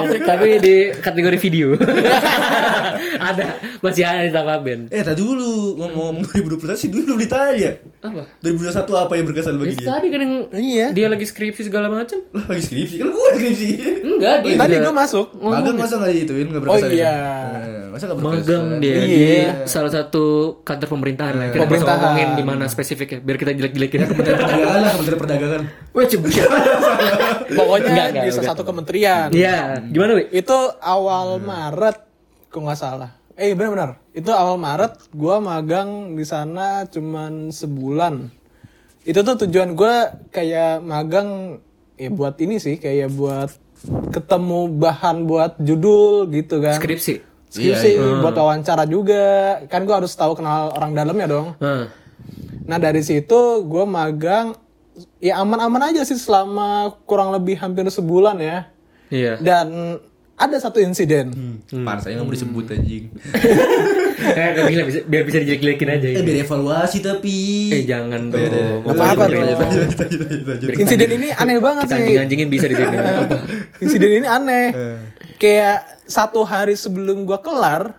[0.00, 1.76] Abe, tapi di kategori video.
[3.28, 3.44] ada,
[3.78, 4.88] masih ada di Tapa Band.
[4.88, 7.76] Eh, tadi dulu ngomong 2021 sih dulu belum ditanya.
[8.00, 8.24] Apa?
[8.40, 9.86] 2021 apa yang berkesan bagi dia?
[9.86, 10.86] tadi kan yang Iya.
[10.90, 12.24] dia lagi skripsi segala macam.
[12.32, 13.68] Lagi skripsi kan gua skripsi.
[14.02, 15.26] Enggak, dia Tadi gue masuk.
[15.36, 16.82] Magang masa enggak digituin enggak berkesan?
[16.82, 17.14] Oh, iya.
[17.52, 18.38] Eh, Masa enggak berkesan?
[18.40, 19.50] magang dia Iya.
[19.66, 20.24] salah satu
[20.62, 21.46] kantor pemerintahan lah.
[21.50, 21.98] Kita Pemerintahan.
[22.00, 25.60] ngomongin di mana spesifiknya biar kita jelek-jelekin kementerian Perdagangan lah, Kementerian Perdagangan.
[25.92, 26.32] Wah, cebut.
[27.48, 28.34] Pokoknya Enggak, enggak, di enggak.
[28.38, 29.28] salah satu kementerian.
[29.32, 29.58] Iya,
[29.90, 30.24] gimana, Wi?
[30.30, 31.96] Itu awal Maret,
[32.48, 33.10] kok nggak salah.
[33.34, 33.98] Eh benar-benar.
[34.12, 38.28] Itu awal Maret, gua magang di sana cuman sebulan.
[39.02, 41.58] Itu tuh tujuan gua kayak magang
[41.98, 43.50] ya buat ini sih, kayak buat
[44.14, 46.78] ketemu bahan buat judul gitu kan.
[46.78, 47.14] Skripsi.
[47.52, 49.58] Skripsi Iya, buat wawancara juga.
[49.66, 51.48] Kan gua harus tahu kenal orang dalamnya dong.
[51.58, 52.02] Nah,
[52.62, 54.54] Nah dari situ gue magang
[55.22, 56.68] ya aman-aman aja sih selama
[57.04, 58.58] kurang lebih hampir sebulan ya.
[59.08, 59.38] iya.
[59.38, 59.96] Dan
[60.34, 61.30] ada satu insiden.
[61.30, 61.86] Hmm.
[61.86, 63.04] Pan saya nggak mau disebut anjing.
[64.22, 66.06] Eh, gak bisa, bisa- biar bisa dijelek-jelekin aja.
[66.08, 66.22] Eh ini.
[66.24, 67.36] biar evaluasi tapi.
[67.70, 68.86] Eh, jangan dong.
[68.86, 69.90] Lanjut,
[70.46, 70.68] lanjut.
[70.74, 72.02] Insiden ini aneh banget Kita sih.
[72.02, 72.96] anjing-anjingin bisa di sini.
[72.96, 73.36] Apa?
[73.82, 74.66] Insiden ini aneh.
[75.36, 77.98] Kayak satu hari sebelum gue kelar,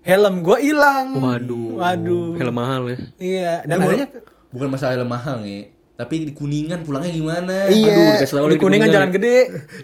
[0.00, 1.18] helm gue hilang.
[1.18, 1.78] Waduh.
[1.78, 2.38] Waduh.
[2.38, 2.96] Helm mahal ya.
[3.18, 3.52] Iya.
[3.62, 4.08] Dan Bukan- akhirnya
[4.50, 5.73] bukan masalah mahal nih.
[5.94, 7.70] Tapi di Kuningan pulangnya gimana?
[7.70, 9.36] Aduh, iya tahu di di kuningan jalan gede.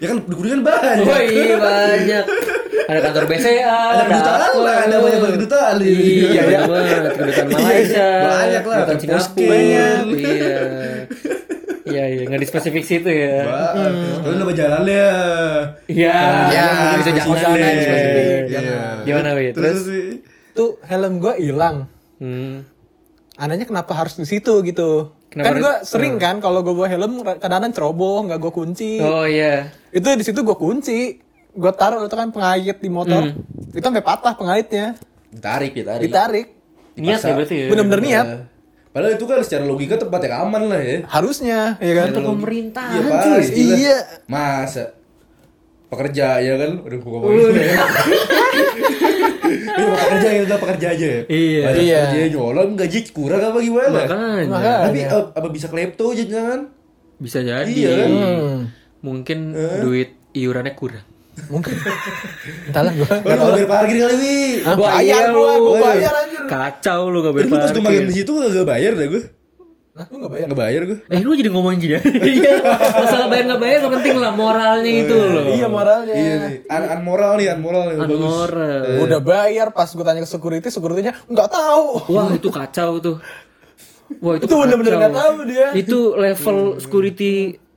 [0.03, 1.07] Ya kan di Kuningan banyak.
[1.07, 2.23] Oh iya banyak.
[2.91, 5.73] Ada kantor BCA, Ada kedutaan lah, ada banyak banget kedutaan.
[5.79, 7.01] Iya, banyak banget.
[7.15, 9.23] Kedutaan Malaysia, Banyak lah, kedutaan Singapura.
[9.23, 10.03] Scale.
[10.11, 10.55] Iya.
[11.81, 13.47] Iya, iya, nggak di spesifik situ ya.
[14.21, 15.07] Terus nama jalannya.
[15.87, 16.17] Iya,
[16.51, 16.67] Ya,
[16.99, 17.71] bisa di jangan sana deh.
[17.71, 18.41] di spesifik.
[18.51, 18.79] Iya.
[19.07, 19.45] Gimana, Wi?
[19.55, 19.79] Terus.
[20.51, 21.87] Tuh helm gue hilang.
[22.19, 22.67] Hmm.
[23.39, 25.15] Anehnya kenapa harus di situ gitu?
[25.31, 28.99] Kenapa kan gue sering kan kalau gue bawa helm kadang-kadang ceroboh nggak gue kunci.
[28.99, 29.71] Oh iya.
[29.95, 31.23] Itu di situ gue kunci.
[31.55, 33.31] Gue taruh itu kan pengait di motor.
[33.31, 33.71] Hmm.
[33.71, 34.99] Itu sampai patah pengaitnya.
[35.31, 36.03] Ditarik, ditarik.
[36.03, 36.47] Ditarik.
[36.99, 37.67] Niat ya berarti ya.
[37.71, 38.27] Bener-bener niat.
[38.27, 38.41] Eh,
[38.91, 40.97] Padahal itu kan secara logika tempat yang aman lah ya.
[41.07, 42.11] Harusnya, ya kan?
[42.11, 42.91] Kantor pemerintahan.
[42.99, 43.39] Iya lah.
[43.55, 43.97] Iya.
[44.27, 44.83] Masa
[45.87, 46.83] pekerja ya kan?
[46.83, 47.71] Udah gua ngomongin.
[49.51, 51.21] Ini mau pekerja ya udah pekerja aja ya.
[51.25, 51.61] Iya.
[51.65, 51.99] Banyak Iya.
[52.07, 53.89] Kerja nyolong gaji kurang apa gimana?
[53.91, 54.77] Makanya Makanya.
[54.87, 56.59] Tapi eh, apa bisa klepto jangan?
[57.17, 57.69] bisa jadi.
[57.69, 58.09] Iya kan?
[58.09, 58.55] Hmm.
[59.01, 59.39] Mungkin
[59.79, 61.05] duit iurannya kurang.
[61.47, 61.73] Mungkin.
[62.69, 63.13] Entahlah gua.
[63.23, 64.35] Lu bayar parkir kali, Wi.
[64.61, 65.63] Wah, bayar iya gua, lu.
[65.63, 66.41] gua bayar anjir.
[66.45, 68.17] Kacau lu gak Tapi lu pas gue makan di parkir.
[68.17, 69.21] situ gak bayar dah gue.
[69.91, 70.45] Nah, lu enggak bayar.
[70.47, 70.97] Gak bayar gue.
[71.05, 72.01] Eh lu jadi ngomongin gini ya?
[72.31, 72.53] Iya,
[72.95, 75.43] masalah bayar nggak bayar gak penting lah moralnya itu loh.
[75.45, 76.13] Iya moralnya.
[76.13, 77.95] Iya nih, un unmoral nih, unmoral nih.
[77.99, 78.15] bagus.
[78.15, 78.81] Unmoral.
[78.89, 81.85] Gua udah bayar pas gue tanya ke security, securitynya nggak tahu.
[82.07, 83.17] Wah itu kacau tuh.
[84.17, 85.01] Wah itu, Itu bener-bener kacau.
[85.01, 85.67] nggak tahu dia.
[85.73, 87.31] Itu level security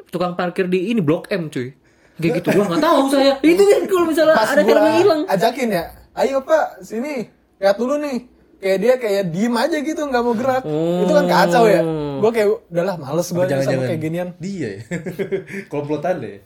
[0.07, 1.75] tukang parkir di ini blok M cuy.
[2.15, 3.33] Kayak gitu gua nggak tahu saya.
[3.43, 5.21] Itu kan kalau misalnya Pas ada yang hilang.
[5.27, 7.27] ajakin ya, ayo pak sini,
[7.59, 8.23] lihat dulu nih.
[8.65, 10.65] Kayak dia kayak diem aja gitu nggak mau gerak.
[11.05, 11.85] Itu kan kacau ya.
[12.17, 14.29] Gue kayak udahlah males gue sama Jangan-jangan kayak ginian.
[14.41, 14.81] Dia ya.
[15.73, 16.41] Komplotan deh.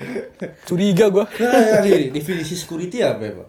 [0.68, 1.24] Curiga gue.
[1.36, 3.48] Nah, ini definisi security apa ya, Pak?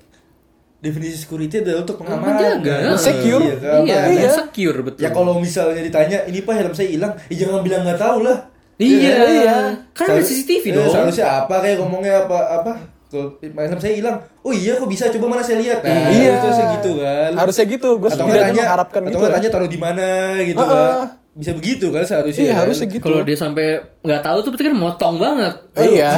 [0.82, 2.60] Definisi security adalah untuk pengamanan.
[2.60, 2.76] Menjaga.
[2.84, 2.97] kan?
[3.00, 3.41] Secure.
[3.45, 3.86] Iya, keamanan.
[3.88, 4.30] Iya, Iya.
[4.34, 5.02] secure betul.
[5.06, 8.38] Ya kalau misalnya ditanya, ini Pak helm saya hilang, ya jangan bilang nggak tahu lah.
[8.76, 9.56] Iya, Iya.
[9.93, 10.89] Kan ada CCTV eh, dong.
[10.89, 12.74] Seharusnya apa kayak ngomongnya apa apa?
[13.12, 15.86] Kalau helm saya hilang, oh iya kok bisa coba mana saya lihat.
[15.86, 16.34] Nah, Iya.
[16.34, 17.21] itu harusnya gitu kan.
[17.42, 17.90] Harusnya gitu.
[17.98, 19.24] Gue atau setidaknya mengharapkan atau gitu.
[19.24, 19.34] ya.
[19.34, 20.08] tanya taruh di mana
[20.42, 20.70] gitu Heeh.
[20.70, 21.20] kan.
[21.32, 22.44] Bisa begitu kan seharusnya.
[22.44, 22.60] Iya kan?
[22.62, 23.04] harusnya gitu.
[23.04, 23.66] Kalau dia sampai
[24.00, 25.54] nggak tahu tuh berarti kan motong banget.
[25.76, 26.10] Iya.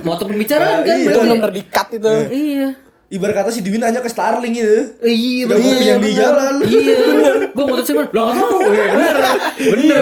[0.00, 0.94] Motong pembicaraan Nah, kan.
[0.94, 1.00] iya.
[1.00, 1.22] Itu berarti.
[1.24, 2.12] benar-benar dikat itu.
[2.30, 2.68] Iya.
[3.06, 4.78] Ibarat kata si Dwi nanya ke Starling gitu.
[5.00, 6.54] Iya, Udah kopi yang di jalan.
[6.66, 6.98] Iya,
[7.46, 8.56] gue mau sih lah nggak tahu.
[8.64, 9.14] Iya, bener,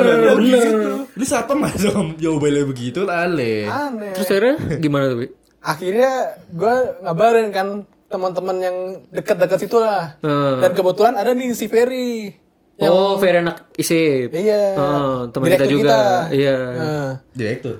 [0.00, 0.90] bener, Iya, bener.
[1.12, 3.66] Lu siapa mas om jawabannya begitu ale.
[3.66, 4.16] Aneh.
[4.16, 5.18] Terus akhirnya gimana tuh?
[5.18, 5.26] Bi?
[5.60, 6.12] Akhirnya
[6.48, 7.68] gue ngabarin kan
[8.12, 8.76] teman-teman yang
[9.08, 10.20] dekat-dekat situ lah.
[10.20, 10.60] Hmm.
[10.60, 12.36] Dan kebetulan ada nih si Ferry.
[12.82, 14.34] Oh, Fer anak isip.
[14.36, 14.76] Iya.
[14.76, 15.98] Oh, teman kita Direktur juga.
[16.28, 16.56] Iya.
[16.76, 17.12] Nah.
[17.32, 17.76] Direktur.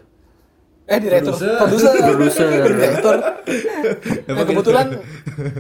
[0.83, 1.57] Eh direktur, Produser.
[1.63, 2.49] produser, Produser.
[2.67, 3.17] direktur.
[4.29, 4.87] Nah kebetulan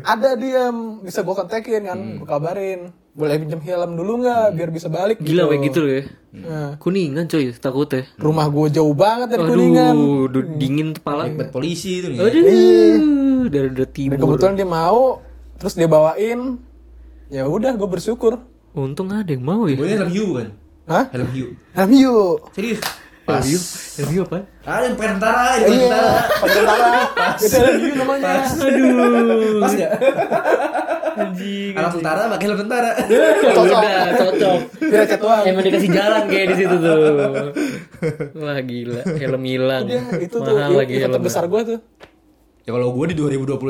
[0.02, 0.68] ada dia
[1.00, 2.80] bisa gue kontekin kan, gue kabarin.
[3.12, 5.20] Boleh pinjam helm dulu nggak, biar bisa balik.
[5.20, 6.02] Gila kayak gitu loh ya.
[6.32, 8.08] Nah, Kuningan coy, takutnya.
[8.16, 9.92] rumah gue jauh banget dari kuningan.
[9.92, 11.28] Aduh, du- dingin kepala.
[11.28, 12.18] Buat polisi itu nih.
[12.18, 14.16] Aduh, dari dari Dan timur.
[14.32, 15.20] kebetulan dia mau,
[15.56, 16.56] terus dia bawain.
[17.28, 18.40] Ya udah, gue bersyukur.
[18.72, 19.76] Untung ada yang mau ya.
[19.76, 20.48] Gue helm hiu kan.
[20.82, 21.04] Hah?
[21.12, 21.46] Helm hiu.
[21.76, 22.48] Helm yuk.
[22.50, 22.80] Serius.
[23.34, 23.46] Pas.
[23.94, 24.38] Review apa?
[24.62, 26.12] Ada yang pengen tentara, yang Iya, tentara.
[26.32, 26.88] pakai tentara.
[27.36, 28.32] Itu yuk namanya.
[28.42, 29.60] Aduh.
[29.60, 29.92] Pas nggak?
[31.12, 31.72] Anjing.
[31.76, 32.90] Anak tentara pakai helm tentara.
[33.52, 34.58] Udah, cocok.
[34.80, 35.42] Biar doang.
[35.44, 36.96] Emang dikasih jalan kayak di situ tuh.
[38.34, 39.84] Wah gila, helm hilang.
[39.84, 41.12] Dia itu tuh Mahal il- lagi helm.
[41.12, 41.78] terbesar gue tuh.
[42.62, 43.60] Ya kalau gue di 2021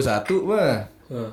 [0.45, 0.87] mah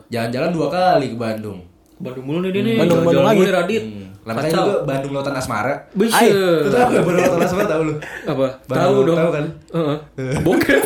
[0.08, 1.69] jalan-jalan dua kali ke Bandung.
[2.00, 2.76] Bandung mulu nih dia nih.
[2.78, 3.42] Bandung- Bandung lagi.
[3.46, 3.84] Radit.
[3.84, 4.08] Hmm.
[4.22, 5.74] Namanya juga Bandung Lautan Asmara.
[5.92, 6.32] Buset.
[6.32, 7.94] Lu tahu gak Bandung Lautan Asmara tahu lu?
[8.26, 8.46] Apa?
[8.66, 9.18] Tahu dong.
[9.18, 9.46] tahu kan?
[9.70, 9.98] Heeh.
[10.46, 10.82] Bokep.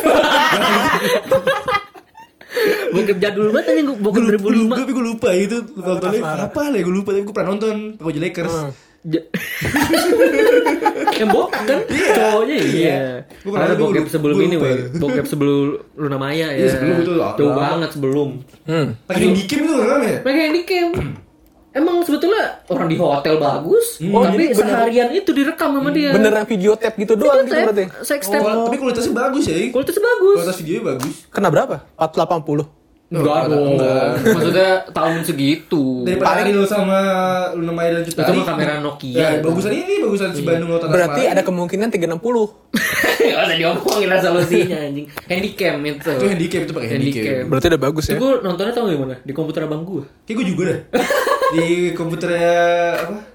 [2.92, 4.70] Bokep jadul banget aja gua- bokep 2005.
[4.72, 8.54] Tapi gue lupa itu nontonnya apa lah gue lupa tapi gue pernah nonton Baju Lakers.
[8.54, 8.70] Ja-
[11.14, 12.98] yang bokep kan cowoknya iya.
[13.44, 14.76] Pernah Ada bokep sebelum ini weh.
[14.96, 16.56] Bokep sebelum Luna Maya ya.
[16.56, 17.32] Iya, sebelum itu lah.
[17.36, 18.28] Jauh banget sebelum.
[18.64, 18.86] Hmm.
[19.04, 20.18] Lagi yang di Kim itu kan ya?
[20.24, 20.92] Mereka yang di camp.
[21.74, 26.14] Emang sebetulnya orang di hotel bagus, Oh, tapi bener- seharian itu direkam sama dia.
[26.14, 27.84] Beneran video tape gitu doang gitu berarti.
[28.06, 28.40] Sex tape.
[28.40, 29.58] Oh, tapi kualitasnya bagus ya.
[29.68, 30.36] Kualitasnya bagus.
[30.38, 31.14] Kualitas videonya bagus.
[31.28, 31.82] Kena berapa?
[31.98, 32.83] 480.
[33.12, 33.76] Enggak dong.
[34.16, 36.02] Maksudnya tahun segitu.
[36.08, 36.98] Daripada Ariel sama
[37.52, 39.16] Luna Maya dan Cut Itu mah kamera Nokia.
[39.16, 42.16] Ya, bagusan ini, bagusan si Bandung Lautan Berarti ada kemungkinan 360.
[43.24, 45.06] Gak usah diomongin resolusinya anjing.
[45.28, 46.10] Handycam itu.
[46.10, 47.22] Itu handicap itu pakai handicam.
[47.22, 47.44] Handycam.
[47.52, 48.16] Berarti udah bagus ya.
[48.16, 49.16] Itu gue nontonnya tau gak mana?
[49.20, 50.02] Di komputer abang gue.
[50.24, 50.78] Kayak gue juga dah.
[51.54, 52.56] Di komputernya
[53.04, 53.33] apa?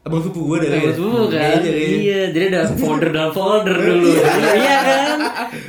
[0.00, 0.68] Abang sepupu gue dah.
[0.70, 0.90] kayaknya.
[0.90, 1.40] Betul kan?
[1.60, 1.72] Kayaknya.
[2.00, 4.08] Iya, jadi ada folder dalam folder dulu.
[4.56, 5.18] Iya kan?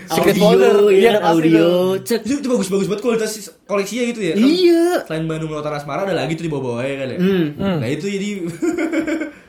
[0.07, 0.73] Secret Audio, folder.
[0.87, 1.21] iya Iya, kan?
[1.21, 1.67] pasti audio,
[1.99, 2.19] cek.
[2.21, 3.31] Itu, itu bagus-bagus banget kualitas
[3.65, 4.33] koleksinya gitu ya.
[4.33, 4.83] Kan Iya.
[5.03, 7.17] Selain Bandung Lautan Asmara ada lagi tuh di bawah-bawahnya kan ya.
[7.19, 7.45] Hmm.
[7.77, 8.29] Nah itu jadi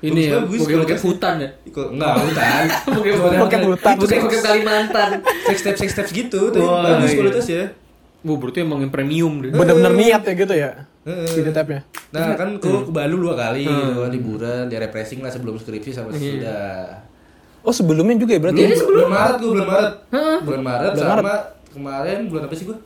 [0.03, 0.99] Ini ya, kualitasnya.
[1.01, 1.49] hutan ya.
[1.63, 2.63] Enggak hutan.
[2.91, 3.39] Bokep hutan.
[3.95, 5.11] Bokep bokep Kalimantan.
[5.47, 7.17] Sex steps sex steps gitu, tapi bagus iya.
[7.17, 7.63] kualitasnya.
[8.23, 9.51] Wah, berarti emang yang premium deh.
[9.51, 10.91] Bener-bener niat ya gitu ya.
[11.05, 11.83] Video tape-nya.
[12.11, 13.91] Nah kan gue ke Bandung dua kali Hmm.
[13.91, 16.19] gitu kan liburan, dia refreshing lah sebelum skripsi sama Iya.
[16.19, 16.85] sesudah.
[17.63, 18.63] Oh sebelumnya juga ya berarti.
[18.65, 19.95] Belum, bulan Maret gue bulan Maret.
[20.11, 20.39] Heeh.
[20.43, 21.35] Bulan Maret Bulan sama
[21.69, 22.79] kemarin bulan apa sih gue?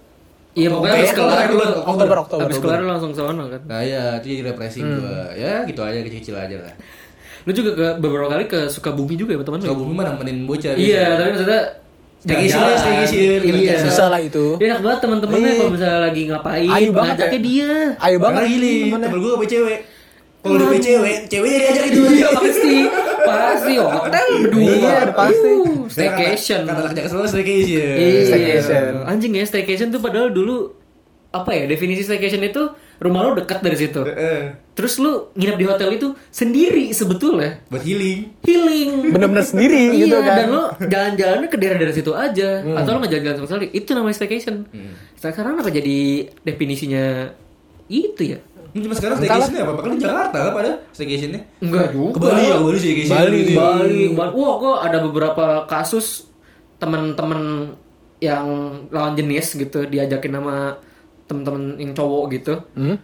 [0.57, 1.77] Iya, pokoknya habis Oktober, kelar Oktober, lu.
[1.85, 2.45] Oktober Oktober.
[2.49, 3.61] Habis kelar langsung sono kan.
[3.69, 5.17] Nah ya itu jadi refreshing gue.
[5.37, 6.75] Ya gitu aja kecil-kecil aja lah.
[7.45, 9.69] Lu juga ke beberapa kali ke Sukabumi juga ya teman lu?
[9.69, 10.73] Sukabumi mah nemenin bocah.
[10.73, 11.61] Iya, tapi maksudnya
[12.27, 13.39] Ya, staycation, Iya.
[13.41, 13.75] kerja.
[13.87, 14.59] Susah lah itu.
[14.59, 15.57] Dia enak banget teman-temannya Iya.
[15.57, 17.29] kalau misalnya lagi ngapain, Ayo banget ya.
[17.39, 17.71] dia.
[17.97, 18.43] Ayo banget.
[18.49, 19.79] Gini, temen gue gak cewek.
[20.37, 22.01] Kalau udah punya cewek, ceweknya diajak itu.
[22.09, 22.75] Iya pasti,
[23.21, 24.63] pasti hotel berdua.
[24.65, 25.51] Iya, pasti.
[25.53, 26.61] Uh, staycation.
[26.63, 27.95] Kata anak jaket semua staycation.
[27.97, 28.23] Iya.
[28.25, 28.91] Staycation.
[29.05, 30.71] Anjing ya staycation tuh padahal dulu
[31.29, 32.63] apa ya definisi staycation itu
[32.97, 34.01] rumah lu dekat dari situ.
[34.07, 37.65] Eh, Terus lu nginep di hotel itu sendiri sebetulnya.
[37.73, 38.45] buat healing.
[38.45, 38.91] Healing.
[39.09, 40.37] Bener-bener sendiri iya, gitu kan.
[40.37, 43.67] dan lo jalan-jalannya ke daerah-daerah situ aja atau lo nggak jalan-jalan sama sekali.
[43.73, 44.57] Itu namanya staycation.
[45.17, 45.99] Sekarang apa jadi
[46.45, 47.33] definisinya
[47.89, 48.39] itu ya?
[48.77, 49.81] Cuma sekarang staycationnya apa?
[49.81, 51.41] Kan di Jakarta kan pada staycationnya.
[51.65, 52.13] Enggak juga.
[52.13, 53.13] Ke Bali ya, Bali staycation.
[53.17, 53.41] Bali.
[53.57, 54.31] Bali, Bali.
[54.37, 56.29] Wah, kok ada beberapa kasus
[56.77, 57.73] teman-teman
[58.21, 58.45] yang
[58.89, 60.81] lawan jenis gitu diajakin sama
[61.27, 62.55] teman-teman yang cowok gitu.
[62.73, 62.97] Hmm?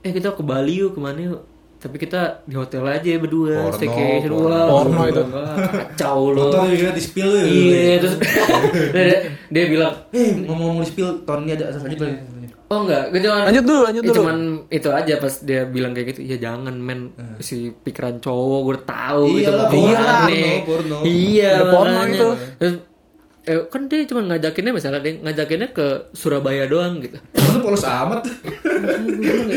[0.00, 1.40] Eh kita ke Bali yuk ke mana yuk?
[1.76, 4.28] Tapi kita di hotel aja berdua, Porno, staycation.
[4.28, 4.44] porno.
[4.44, 5.22] Wah, Porno itu.
[5.24, 6.40] Kacau lo.
[6.46, 7.42] Motor juga di spill ya.
[7.42, 8.14] Iya, terus
[8.92, 9.16] dia,
[9.48, 12.16] dia bilang, Eh, ngomong-ngomong di spill, tahun ini ada asas lanjut lagi.
[12.68, 14.16] oh enggak, gue cuman Lanjut dulu, lanjut ya dulu.
[14.20, 14.36] cuman
[14.68, 17.00] itu aja pas dia bilang kayak gitu, ya jangan men
[17.40, 20.20] si pikiran cowok gue tahu Iya gitu lah, makanya.
[20.20, 20.96] porno, porno.
[21.02, 22.28] Iya, porno itu.
[22.60, 22.74] Terus,
[23.42, 27.16] eh, kan dia cuma ngajakinnya misalnya dia ngajakinnya ke Surabaya doang gitu.
[27.50, 28.24] Lu polos amat.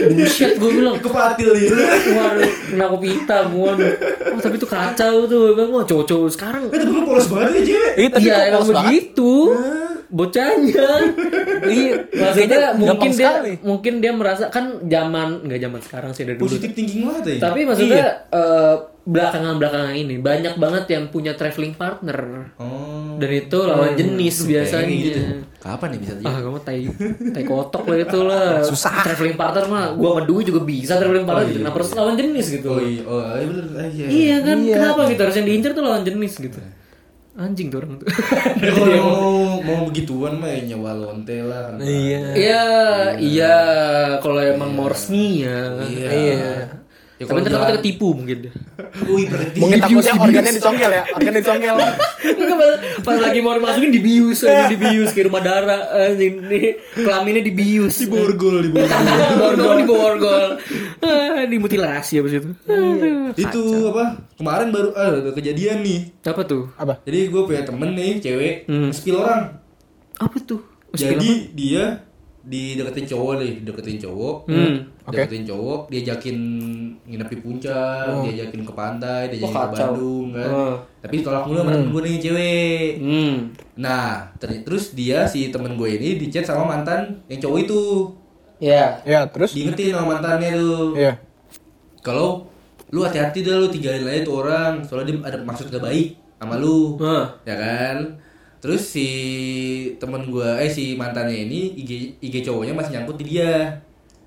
[0.09, 0.97] Bullshit gue bilang.
[0.97, 1.75] Kepatil gitu.
[2.13, 3.91] Waduh, kena kopi hitam, waduh.
[4.29, 5.69] Oh, tapi itu kacau tuh, bang.
[5.69, 7.81] Wah, cowok-cowok sekarang Eh, tapi lu polos banget ya.
[7.95, 9.33] Eh, Iya kok emang begitu
[10.07, 11.09] bocahnya
[11.65, 13.53] iya maksudnya mungkin dia sekali.
[13.65, 17.37] mungkin dia merasa kan zaman nggak zaman sekarang sih dari dulu Positif thinking banget ya.
[17.41, 18.05] tapi maksudnya
[19.03, 23.19] eh, belakangan belakangan ini banyak banget yang punya traveling partner Oh.
[23.19, 25.21] dan itu lawan jenis biasanya Kayaknya gitu.
[25.59, 26.81] Kapan ya bisa ah kamu tai
[27.29, 29.03] tai kotok lah itu lah Susah.
[29.03, 32.45] traveling partner mah gua sama Dwi juga bisa traveling partner gitu kenapa harus lawan jenis
[32.49, 33.65] gitu Oh iya, oh iya bener.
[33.73, 34.05] Ah, iya.
[34.07, 36.59] iya kan kenapa gitu harus yang diincar tuh lawan jenis gitu
[37.33, 38.07] anjing tuh orang tuh
[38.61, 41.73] Ya, kalau mau mau begituan mah ya nyawa lonte lah.
[41.73, 41.81] kan.
[41.81, 42.21] Iya.
[42.31, 42.63] Iya,
[43.17, 43.55] iya.
[44.21, 45.81] Kalau emang mau resmi ya.
[45.81, 46.09] Iya.
[46.13, 46.53] Iya.
[47.23, 48.37] Ya, Tapi ntar jalan- takutnya ketipu mungkin.
[49.05, 49.57] Wih, berarti.
[49.57, 51.75] Mungkin takutnya organnya dicongkel ya, organ dicongkel.
[52.23, 57.41] Enggak pas, pas lagi mau dimasukin dibius aja dibius ke rumah darah anjing nih kelaminnya
[57.41, 57.95] dibius.
[57.95, 58.99] Di borgol, di borgol.
[59.39, 60.47] borgol di borgol.
[60.99, 62.51] Ah, dimutilasi abis itu.
[62.65, 63.31] Aduh.
[63.33, 64.05] Itu apa?
[64.35, 66.11] Kemarin baru ah, ada kejadian nih.
[66.21, 66.67] Apa tuh?
[66.75, 66.99] Apa?
[67.01, 68.91] Jadi gue punya temen nih, cewek, Hmm.
[68.91, 69.63] spill orang.
[70.15, 70.59] Apa tuh?
[70.91, 72.03] Jadi dia
[72.39, 74.35] dideketin cowok nih, dideketin cowok.
[74.45, 74.92] Hmm.
[75.03, 75.19] Oke.
[75.19, 76.37] Deketin cowok, diajakin
[77.03, 79.75] nginep di puncak, diajakin ke pantai, diajakin Wah, ke.
[79.75, 80.47] Bandung kan.
[80.47, 80.75] Oh.
[81.03, 82.87] Tapi ditolak mulu sama temen gue nih cewek.
[83.03, 83.35] Hmm.
[83.75, 87.83] Nah, ter- terus dia si temen gue ini dicat sama mantan yang cowok itu.
[88.63, 88.95] Ya.
[89.03, 89.51] Ya, terus?
[89.51, 90.95] Diingetin sama mantannya tuh.
[90.95, 91.19] Iya.
[91.99, 92.47] Kalau
[92.95, 96.55] lu hati-hati dah lu tinggalin aja tuh orang, soalnya dia ada maksud gak baik sama
[96.55, 96.95] lu.
[97.03, 97.27] Hah.
[97.43, 98.23] Ya kan?
[98.63, 99.09] Terus si
[99.99, 103.75] temen gue eh si mantannya ini IG IG cowoknya masih nyangkut di dia.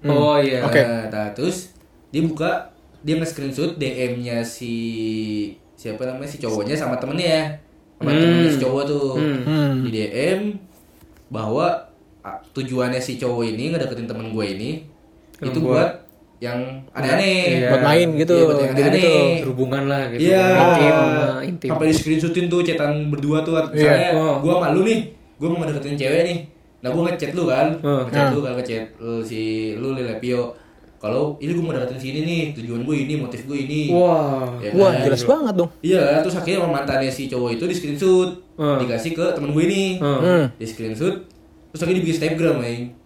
[0.03, 0.61] Oh iya.
[0.61, 0.79] Oke.
[0.79, 1.73] Nah, nah, terus
[2.09, 4.75] dia buka dia nge-screenshot DM-nya si
[5.73, 7.55] siapa namanya si cowoknya sama temennya
[7.95, 8.19] sama Hmm.
[8.19, 9.73] temennya si cowok tuh Hmm.
[9.83, 10.41] di DM
[11.29, 11.67] bahwa
[12.21, 14.71] ah, tujuannya si cowok ini ngedeketin temen gue ini
[15.37, 15.91] Yang itu buat- buat
[16.37, 16.59] yang
[16.91, 17.69] aneh-aneh Iya.
[17.71, 18.99] Buat main gitu, Iya, buat yang gitu-gitu.
[18.99, 19.37] aneh-aneh.
[19.41, 20.21] Berhubungan lah gitu.
[20.27, 20.45] Iya.
[20.45, 21.69] Intim, nah, intim.
[21.71, 24.37] Sampai di screenshotin tuh chatan berdua tuh misalnya Oh.
[24.39, 24.99] gua malu nih,
[25.37, 26.39] gua mau ngedeketin cewek nih.
[26.87, 27.67] Nah, gua ngechat lu kan.
[27.81, 28.07] Oh.
[28.07, 28.33] Ngechat Hmm.
[28.33, 29.41] lu kan ngechat lu si
[29.75, 30.55] lu Lele Pio.
[30.97, 33.91] Kalau ini gua mau deketin sini nih, tujuan gue ini, motif gue ini.
[33.91, 34.49] Wah.
[34.59, 35.05] Ya Wah, kan?
[35.05, 35.71] jelas banget dong.
[35.81, 38.79] Iya, terus akhirnya sama mantannya si cowok itu di screenshot, Hmm.
[38.81, 40.19] dikasih ke temen gue ini, Hmm.
[40.19, 40.45] Hmm.
[40.53, 41.15] di screenshot,
[41.69, 42.97] terus akhirnya dibikin snapgram, eng.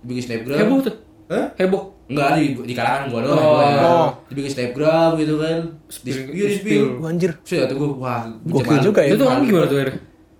[0.00, 0.58] Dibikin snapgram.
[0.58, 0.94] Heboh tuh.
[1.28, 1.46] Hah?
[1.56, 1.82] Heboh.
[2.08, 3.36] Enggak, di, di kalangan gua doang.
[3.36, 3.50] Oh.
[3.50, 3.80] gua ya.
[3.84, 4.08] Oh.
[4.24, 5.58] Dibikin snapgram gitu kan.
[5.84, 6.84] Di, Spill- iya, di spill.
[7.02, 7.32] Anjir.
[7.42, 9.12] Terus ya tuh gue, wah, Gokil juga ya.
[9.12, 9.96] Itu orang gimana tuh akhirnya?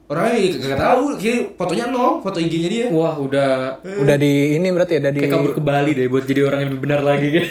[0.08, 2.86] Orangnya gak tau, kira fotonya nol, foto IG-nya dia.
[2.88, 6.24] Wah udah Udah di ini berarti ya, udah di kayak kabur ke Bali deh buat
[6.24, 7.44] jadi orang yang lebih benar lagi kan.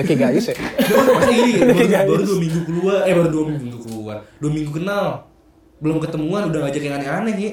[0.00, 0.56] kayak gayus ya.
[0.56, 2.06] Pasti gini, baru, Guys.
[2.08, 5.06] baru dua minggu keluar, eh baru dua minggu keluar, dua minggu kenal,
[5.78, 7.52] belum ketemuan udah ngajak yang aneh-aneh ya.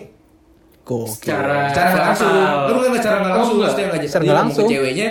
[0.82, 1.12] Gokil.
[1.12, 2.32] Secara Secara langsung,
[2.65, 3.67] bukan secara Oh, langsung, enggak.
[3.67, 4.67] maksudnya ngajak Secara ke langsung.
[4.67, 5.08] ceweknya,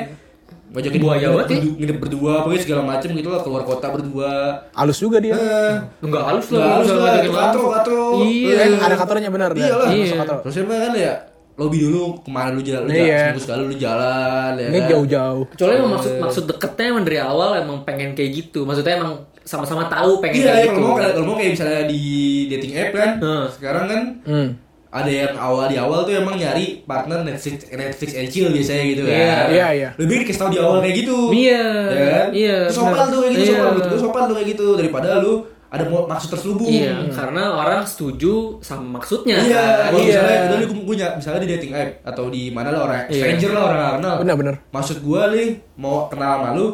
[0.70, 1.28] ngajakin Buaya ya.
[1.32, 4.32] berdu- nginep berdua, pokoknya segala macem gitu lah, keluar kota berdua.
[4.70, 5.34] Halus juga dia.
[5.34, 6.78] Eh, Enggak halus lah.
[6.78, 8.04] Halus lah, itu katro, katro.
[8.22, 8.54] Iya.
[8.56, 9.50] Eh, ada kantornya benar.
[9.52, 9.88] Iya lah.
[9.90, 10.22] Iya.
[10.40, 11.14] Terus kan ya
[11.56, 12.96] lobby dulu ke mana lu jalan, lu Iya.
[12.96, 14.88] jalan seminggu sekali lu jalan ya Ini kan?
[14.88, 15.44] jauh-jauh.
[15.50, 18.64] Kecuali emang maksud maksud deketnya emang dari awal emang pengen kayak gitu.
[18.64, 20.72] Maksudnya emang sama-sama tahu pengen Iya, kayak ya, gitu.
[20.72, 22.02] kalau mau kalau mau kayak misalnya di
[22.46, 23.10] dating app kan,
[23.50, 24.48] sekarang kan Hmm.
[24.90, 29.02] Ada yang awal di awal tuh emang nyari partner Netflix Netflix and chill biasanya gitu
[29.06, 29.14] kan.
[29.14, 29.88] Iya, iya, iya.
[29.94, 31.18] Lebih dikasih tahu di awal kayak gitu.
[31.30, 31.62] Iya.
[31.86, 32.28] Ya kan?
[32.34, 33.06] Iya, Terus sopan benar.
[33.06, 33.54] tuh kayak gitu, Iya.
[33.54, 33.94] sopan gitu.
[33.96, 35.34] Sopan tuh kayak gitu daripada lu
[35.70, 36.66] ada maksud terselubung.
[36.66, 39.38] Iya, karena orang setuju sama maksudnya.
[39.38, 39.90] Iya, kan?
[39.94, 40.02] Iya.
[40.02, 43.22] misalnya udah lu punya misalnya di dating app atau di mana lah orang Iya.
[43.22, 44.14] stranger lah orang kenal.
[44.26, 44.54] Benar-benar.
[44.68, 46.66] Maksud gua nih mau kenal sama lu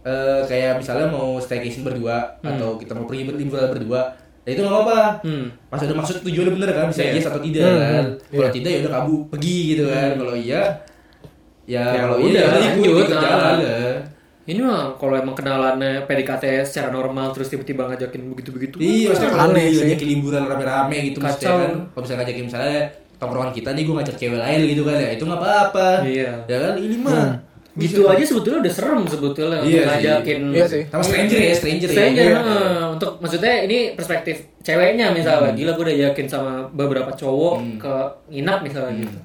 [0.00, 4.02] eh, kayak misalnya mau staycation berdua atau kita mau pergi liburan berdua.
[4.42, 5.00] Ya itu nggak apa-apa.
[5.20, 5.44] Hmm.
[5.66, 7.12] Pas ada maksud tujuannya bener kan, bisa Iya.
[7.14, 8.04] yes atau tidak Hmm, kan.
[8.06, 8.52] hmm, Kalau iya.
[8.52, 10.10] tidak ya udah kabu pergi gitu kan.
[10.16, 10.62] Kalau iya
[11.64, 13.22] Ya, Ya kalau udah, iya, ikut, lanjut, ikut nah.
[13.22, 13.78] jalan ya.
[14.42, 18.74] Ini mah kalau emang kenalannya PDKT secara normal terus tiba-tiba ngajakin begitu-begitu.
[18.76, 19.80] Iya, kalau Aneh dia sih.
[19.86, 21.56] ngajakin liburan rame-rame gitu Kacau.
[21.60, 21.70] kan.
[21.86, 22.78] Kalau misalnya ngajakin misalnya
[23.14, 25.88] tongkrongan kita nih gue ngajak cewek lain gitu kan ya, itu nggak apa-apa.
[26.02, 26.30] Iya.
[26.44, 27.28] Ya kan ini mah.
[27.80, 30.82] Gitu aja sebetulnya udah serem sebetulnya Iya untuk ngajakin Iya sih.
[30.86, 32.38] Sama stranger ya, stranger, Stranger, ya.
[32.38, 32.82] heeh.
[32.90, 37.94] untuk maksudnya ini perspektif ceweknya misalnya gila gue udah yakin sama beberapa cowok ke
[38.28, 39.18] nginap misalnya gitu.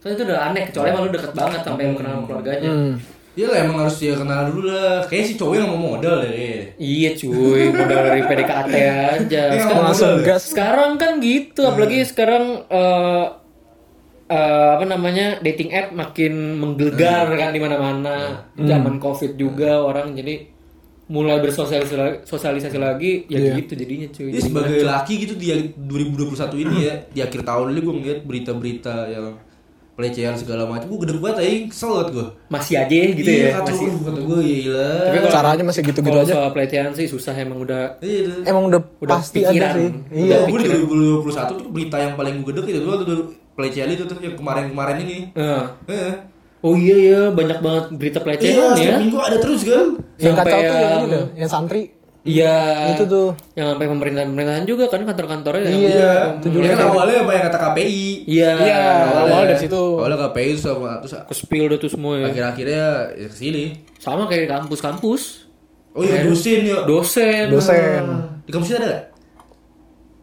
[0.00, 2.66] Terus itu udah aneh kecuali emang lu deket banget sampai lu kenal keluarganya.
[2.66, 2.94] Hmm.
[3.30, 5.06] Iya lah emang harus dia kenal dulu lah.
[5.06, 6.60] Kayaknya si cowoknya nggak mau modal deh.
[6.76, 9.42] Iya cuy, modal dari PDKT aja.
[9.46, 10.42] Iya, Sekarang, Langsung gas.
[10.50, 13.24] sekarang kan gitu, apalagi sekarang eh
[14.30, 14.36] eh,
[14.72, 18.46] apa namanya dating app makin menggelegar kan di mana-mana.
[18.54, 20.46] Zaman covid juga orang jadi
[21.06, 23.52] mulai bersosialisasi sosialisasi lagi ya Iya.
[23.58, 24.30] gitu jadinya cuy.
[24.30, 24.90] Jadi sebagai ngaco.
[24.94, 29.26] laki gitu di 2021 ini ya, di akhir tahun ini gue ngeliat berita-berita yang
[29.90, 32.26] pelecehan segala macam, gue gede banget aing, kesel banget gue.
[32.48, 33.52] masih aja gitu iya, ya.
[33.52, 33.84] kata Masih.
[33.84, 34.88] gue, kata gue, gila.
[35.02, 36.32] Tapi kalau- Caranya masih gitu-gitu aja.
[36.32, 38.32] soal pelecehan sih susah emang udah Iya, itu.
[38.46, 39.66] Emang udah, Udah pasti pikiran.
[39.66, 39.88] ada sih.
[39.90, 40.36] Udah Iya.
[40.46, 43.18] gue di 2021 tuh berita yang paling gue gede itu dulu tuh
[43.52, 45.18] pelecehan itu tuh yang kemarin-kemarin ini.
[45.32, 45.64] Eh.
[45.86, 46.14] Heeh.
[46.60, 48.68] Oh iya ya, banyak banget berita Iya, pelecehan ya.
[48.74, 49.86] setiap minggu ada terus kan.
[50.14, 51.82] Yang Sampai kacau tuh yang yang- ini loh, yang santri.
[52.20, 52.56] Iya.
[52.92, 53.28] Itu tuh.
[53.54, 55.62] Yang sampai pemerintahan-pemerintahan juga kan kantor-kantornya.
[55.64, 56.12] yang- Iya.
[56.36, 58.04] Itu juga kan awalnya banyak kata KPI.
[58.28, 58.50] Iya.
[58.60, 58.82] Iya,
[59.24, 59.82] awal dari situ.
[59.96, 62.28] Awalnya KPI sama terus Ke spill dah tuh semua ya.
[62.28, 62.84] akhir-akhirnya
[63.16, 63.64] ya ke sini.
[63.96, 65.22] Sama kayak di kampus-kampus.
[65.90, 66.84] Oh iya dosen ya.
[66.84, 67.48] Dosen.
[67.48, 68.04] Dosen.
[68.44, 69.04] Di kampusnya ada gak?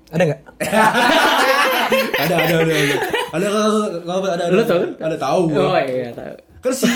[0.07, 0.41] Ada nggak?
[2.21, 2.95] ada ada ada ada
[3.29, 3.67] ada ada
[4.07, 4.91] ada ada Lu tahu kan?
[5.01, 6.33] ada tahu gua Oh iya, tahu.
[6.57, 6.87] kan si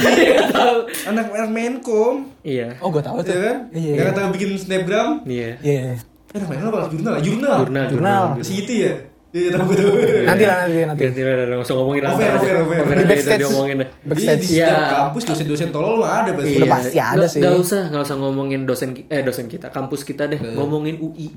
[0.50, 0.78] tahu.
[1.10, 2.76] anak anak menkom Iya.
[2.78, 3.30] Oh, gue tahu tuh.
[3.30, 3.94] ya kan Iya.
[3.94, 5.50] yang kata bikin snapgram Iya.
[5.60, 5.80] Iya.
[5.82, 5.96] iya.
[6.28, 8.24] eh anak menkom apa jurnal jurnal Jurnal, Jurnal.
[8.40, 8.94] si itu ya
[9.32, 11.02] iya tahu tahu Nanti lah, nanti nanti.
[11.02, 12.36] Ganti lah, nggak usah ngomongin Over, apa.
[12.36, 12.78] over, over.
[12.82, 13.40] Over Di backstage.
[13.40, 13.88] diomongin deh.
[13.88, 14.42] Iya, Backstage.
[14.42, 14.72] di Iya.
[14.92, 17.40] kampus dosen-dosen tolol mah ada pasti pasti ada sih.
[17.40, 20.36] Nggak usah, nggak usah ngomongin dosen eh dosen kita, kampus kita deh.
[20.36, 21.32] Ngomongin UI.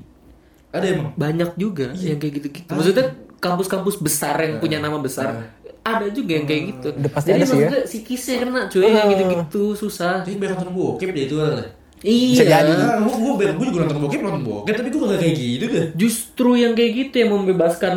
[0.69, 2.67] ada emang Banyak juga yang kayak gitu-gitu.
[2.69, 5.51] Maksudnya kampus-kampus besar yang punya nama besar.
[5.81, 6.87] Ada juga yang kayak gitu.
[6.93, 7.69] Udah pasti Jadi ada sih ya.
[7.85, 10.25] psikisnya kena cuy yang gitu-gitu susah.
[10.25, 11.51] jadi banyak nonton bokep deh itu kan
[12.01, 12.43] Iya.
[12.43, 12.71] jadi.
[12.75, 15.85] Nah, gue gue gue juga nonton bokep nonton bokep tapi gue gak kayak gitu deh
[15.93, 17.95] Justru yang kayak gitu yang membebaskan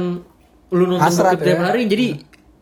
[0.68, 1.64] lu nonton Hasrat bokep tiap ya.
[1.64, 2.06] hari jadi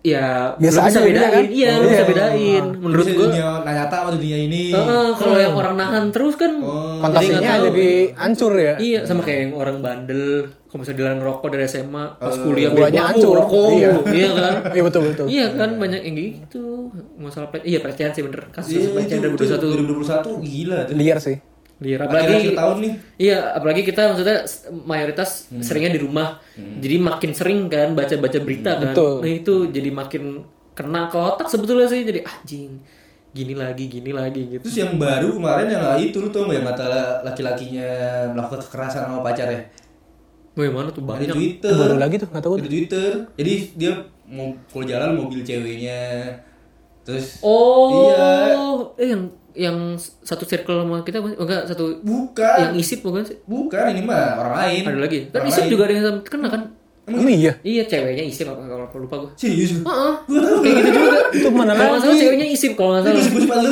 [0.06, 1.32] ya Biasa bisa aja dia bedain.
[1.32, 1.44] kan?
[1.50, 1.90] Iya, lu Iya.
[1.90, 2.64] bisa bedain.
[2.76, 6.52] Menurut Bisa gua dunia nyata sama dunia ini Heeh, kalau yang orang nahan terus kan
[6.58, 6.98] Oh.
[6.98, 8.74] Fantasinya jadi hancur ya.
[8.76, 10.24] Iya, sama kayak yang orang bandel,
[10.64, 13.28] kalau misalnya dilarang rokok dari SMA, pas kuliah Guanya bebas, hancur.
[13.28, 13.90] oh, rokok, Iya.
[14.10, 14.54] iya kan?
[14.74, 15.26] Iya betul betul.
[15.26, 16.64] Iya kan banyak yang gitu
[17.16, 20.94] masalah pelecehan iya pelecehan sih bener kasus Iya, pelecehan itu- itu 2021 2021 gila tuh
[20.94, 21.36] Liar sih.
[21.76, 24.38] Akhir apalagi tahun nih iya apalagi kita maksudnya
[24.88, 29.20] mayoritas seringnya di rumah jadi makin sering kan baca baca berita kan Betul.
[29.20, 30.22] nah itu jadi makin
[30.72, 32.80] kena ke otak sebetulnya sih jadi anjing
[33.36, 36.66] gini lagi gini lagi gitu Terus yang baru kemarin yang itu lu tau gak yang
[36.72, 36.84] kata
[37.20, 37.90] laki-lakinya
[38.32, 39.68] melakukan kekerasan sama pacarnya
[40.56, 41.72] Bagaimana tuh Ada banyak di Twitter.
[41.76, 42.54] Baru lagi tuh nggak tahu.
[42.64, 43.10] Di Twitter.
[43.36, 43.92] Jadi dia
[44.24, 46.32] mau kalau jalan mobil ceweknya.
[47.04, 48.56] Terus oh Iya.
[48.96, 51.34] eh yang yang satu circle sama kita bukan?
[51.34, 52.56] Oh, enggak satu bukan.
[52.62, 54.82] yang isip bukan sih Bukan ini mah orang lain.
[54.84, 55.70] ada lagi kan Orang isip lain.
[55.70, 56.62] juga ada yang kena kan
[57.06, 57.54] Emang iya.
[57.62, 59.78] iya ceweknya isip apa kalau lupa gue Serius.
[59.78, 60.12] Heeh,
[60.58, 61.10] kayak gitu juga.
[61.30, 62.20] Itu mana Kalau nggak salah lagi?
[62.20, 63.22] ceweknya isip kalau nggak salah.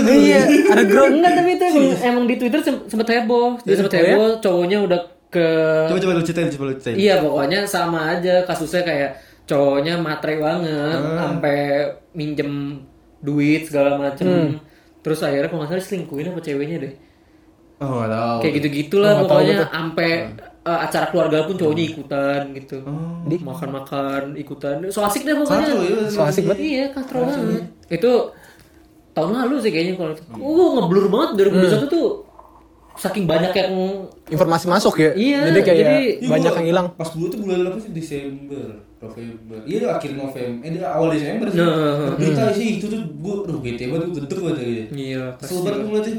[0.07, 1.13] Iya, ada ground.
[1.15, 3.59] Enggak tapi itu emang, emang di Twitter sem- sempet heboh.
[3.61, 4.07] Dia sempet Oh ya?
[4.07, 5.47] heboh, cowoknya udah ke
[5.85, 6.95] Coba coba lu ceritain, coba lu ceritain.
[6.95, 9.11] Iya pokoknya sama aja kasusnya kayak
[9.45, 11.57] cowoknya matre banget, sampai
[12.13, 12.51] minjem
[13.19, 14.63] duit segala macem.
[15.05, 16.95] Terus akhirnya kalau nggak salah diselingkuhin sama ceweknya deh.
[17.79, 18.39] Oh, enggak tahu.
[18.41, 20.09] Kayak gitu-gitu lah Nggak tahu pokoknya sampai
[20.65, 22.77] uh, acara keluarga pun cowoknya ikutan gitu.
[22.83, 23.21] Oh.
[23.29, 24.75] Makan-makan ikutan.
[24.89, 25.67] So asik deh pokoknya.
[25.69, 25.97] Katro ya.
[26.09, 26.61] So asik banget.
[26.65, 27.65] Iya, katro banget.
[27.93, 28.13] Itu
[29.15, 32.07] tahun lalu sih kayaknya kalau uh ngeblur banget 2021 tuh
[32.95, 33.75] saking banyak yang
[34.31, 35.11] Informasi masuk ya.
[35.13, 36.87] Iya, Jadi kayak jadi- Iya, banyak gua yang hilang.
[36.97, 39.59] Pas dulu tuh bulan apa sih Desember, November.
[39.69, 41.59] Iya dia akhir November, eh dia awal Desember sih.
[41.61, 44.85] Nah, Berita sih itu tuh gua aduh bete banget gua gedek banget gitu.
[44.97, 46.17] iya Kesel banget gua ngeliatnya.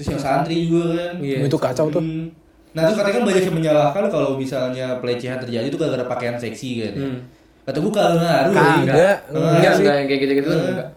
[0.00, 1.12] Terus yang santri juga kan.
[1.20, 1.38] Iya.
[1.44, 2.00] Itu kacau tuh.
[2.00, 2.26] Hmm.
[2.70, 6.70] Nah terus katanya kan banyak yang menyalahkan kalau misalnya pelecehan terjadi itu gara-gara pakaian seksi
[6.88, 6.94] kan.
[6.96, 7.18] Hmm.
[7.68, 8.52] Kata gua kagak ngaruh.
[8.56, 8.96] Kagak.
[8.96, 9.12] ya.
[9.28, 9.72] Enggak.
[9.76, 10.88] enggak kayak gitu-gitu enggak.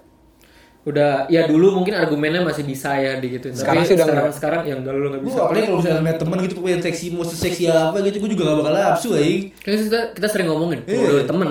[0.83, 3.47] Udah ya dulu mungkin argumennya masih bisa ya di gitu.
[3.49, 4.35] Sekarang Tapi sih udah sekarang enggak.
[4.35, 5.37] sekarang yang enggak lu enggak bisa.
[5.39, 8.57] Apalagi kalau misalnya lihat teman gitu pakaian seksi mau seksi apa gitu gua juga gak
[8.59, 9.41] bakal nafsu aing.
[9.57, 10.95] Kan kita kita sering ngomongin Iya.
[10.99, 11.49] kalau dari temen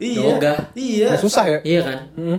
[0.00, 0.20] Iya.
[0.26, 0.52] yoga.
[0.72, 1.08] Iya.
[1.12, 1.58] Ya, susah ya.
[1.60, 1.98] Iya kan?
[2.16, 2.36] Hmm.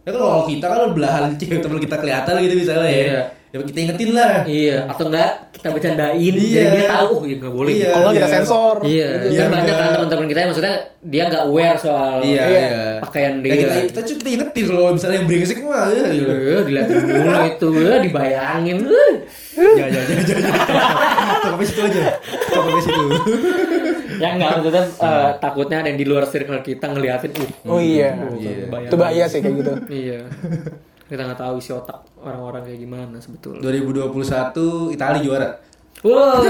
[0.00, 2.92] Ya kan kalau kita kan belahan cewek teman kita kelihatan gitu misalnya ya.
[2.92, 3.08] Iya.
[3.10, 4.46] ya kita ingetin lah.
[4.46, 6.54] Iya, atau enggak kita bercandain Iya.
[6.54, 7.72] jadi dia tahu oh, ya nggak boleh.
[7.72, 7.82] Iya.
[7.82, 7.94] gitu.
[7.98, 8.34] Kalau kita Iya.
[8.38, 8.76] sensor.
[8.86, 9.74] Iya, Iya, kan banyak iya.
[9.74, 12.46] kan teman-teman kita yang maksudnya dia nggak aware soal Iya, Iya.
[12.46, 12.92] iya.
[13.02, 13.52] pakaian Ya, dia.
[13.56, 16.04] kita, kita cuma kita ingetin kalau misalnya yang brengsek mah ya.
[16.08, 16.30] gitu.
[16.30, 18.78] Iya, dilihatin dulu itu, ya, dibayangin.
[19.50, 20.16] Ya, ya, ya, ya.
[20.22, 22.02] Stop sampai situ aja.
[22.46, 23.02] Sampai situ.
[24.20, 27.50] Ya enggak maksudnya eh, takutnya ada yang di luar circle kita ngeliatin uh.
[27.66, 28.14] Oh iya.
[28.36, 28.68] Iya.
[28.86, 29.72] Itu bahaya sih kayak gitu.
[29.90, 30.18] Iya.
[31.10, 33.66] Kita nggak tahu isi otak orang-orang kayak gimana sebetulnya.
[33.66, 35.50] 2021 Itali juara.
[36.00, 36.40] Wow,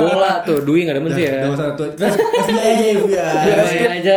[0.00, 1.44] bola tuh, Dwi nggak demen sih ya.
[1.54, 1.86] Satu.
[1.86, 2.10] Aja
[2.82, 3.28] ya, ya.
[3.94, 4.16] Aja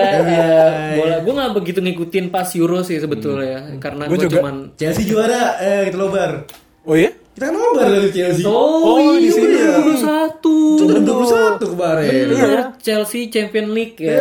[0.95, 1.15] bola.
[1.21, 4.41] Gue nggak begitu ngikutin pas Euro sih sebetulnya, karena Gua gue juga.
[4.41, 6.49] cuman Chelsea juara, eh kita lobar.
[6.87, 7.13] Oh iya?
[7.39, 8.43] Kita kan nobar dari Chelsea.
[8.43, 9.79] Oh, Oh, di iya sini ya.
[9.79, 10.43] 21.
[10.75, 12.11] Cuma 21 kemarin.
[12.27, 14.19] Bener, Chelsea Champion League ya.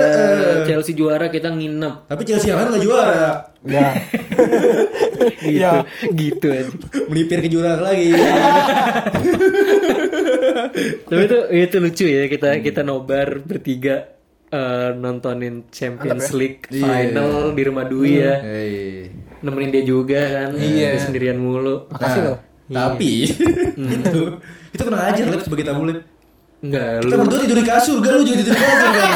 [0.62, 2.06] Chelsea juara kita nginep.
[2.06, 3.50] Tapi Chelsea yang lain nggak juara.
[3.58, 3.92] Enggak.
[5.18, 5.82] Gitu, Iya.
[6.14, 6.70] gitu aja.
[7.10, 8.14] Melipir ke juara lagi.
[11.02, 14.14] Tapi itu itu lucu ya kita kita nobar bertiga
[14.46, 18.34] eh, nontonin Champions League final di rumah Dwi ya.
[18.40, 19.10] Hei.
[19.42, 20.48] Nemenin dia juga kan.
[20.54, 20.94] Iya.
[20.94, 21.90] Dia sendirian mulu.
[21.90, 22.38] Makasih loh.
[22.68, 23.12] Tapi
[23.96, 24.20] itu
[24.68, 26.04] itu kena aja Lep, sebagai tamu Lep.
[26.58, 27.20] Enggak Kita lu.
[27.22, 29.10] berdua tidur di kasur, gak lu juga tidur di kasur kan?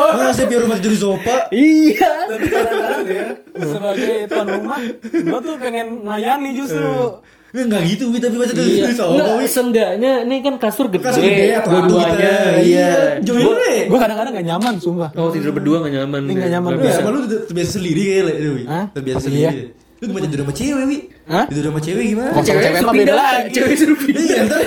[0.16, 1.36] Masa biar rumah tidur di sofa?
[1.50, 2.10] Iya.
[2.24, 3.24] Kadang-kadang ya,
[3.60, 7.20] sebagai tuan rumah, gua tuh pengen melayani justru.
[7.50, 8.86] Enggak gitu, Wi, tapi masa tidur Iya.
[8.86, 11.04] di sofa, Enggak, seenggaknya ini kan kasur gede.
[11.04, 12.16] Kasur gede atau dua-duanya.
[12.16, 12.60] kita.
[12.62, 12.90] Iya.
[13.20, 13.44] Join
[13.86, 15.10] Gua- kadang-kadang gak nyaman, sumpah.
[15.14, 16.20] Oh tidur berdua gak nyaman.
[16.24, 16.70] Ini nggak nyaman.
[16.72, 18.62] Lu sama lu terbiasa sendiri kayak Le, Wi.
[18.64, 18.84] Hah?
[18.90, 19.50] Terbiasa Iya.
[19.52, 19.62] sendiri.
[20.00, 20.98] Lu gimana tidur sama cewek, Wi?
[21.28, 21.44] Hah?
[21.46, 22.30] Tidur sama cewek gimana?
[22.32, 23.16] Oh, Cewek Cewek mah suruh beda pindah.
[23.20, 23.52] lagi.
[23.52, 24.22] Cewek suruh pindah.
[24.24, 24.60] Iya, ntar.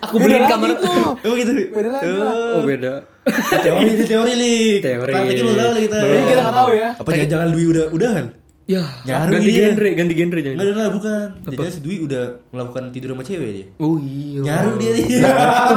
[0.00, 0.68] Aku beliin Beda kamar.
[0.80, 1.04] tuh.
[1.20, 1.64] Emang gitu, Wi?
[1.68, 2.32] Beda lagi lah.
[2.56, 2.92] Oh beda.
[3.60, 4.68] Teori ini teori nih.
[4.80, 5.12] Teori.
[5.12, 5.98] Praktekin lu tahu kita.
[6.00, 6.88] Kita nggak tahu ya.
[6.96, 8.24] Apa jangan-jangan Dwi udah udahan?
[8.68, 9.72] Ya, Nyaru ganti dia.
[9.72, 10.60] genre, ganti genre jangan.
[10.60, 11.26] Enggak lah, bukan.
[11.40, 13.66] Jadi si Dwi udah melakukan tidur sama cewek dia.
[13.80, 14.40] Oh iya.
[14.44, 15.04] Nyaru dia nih.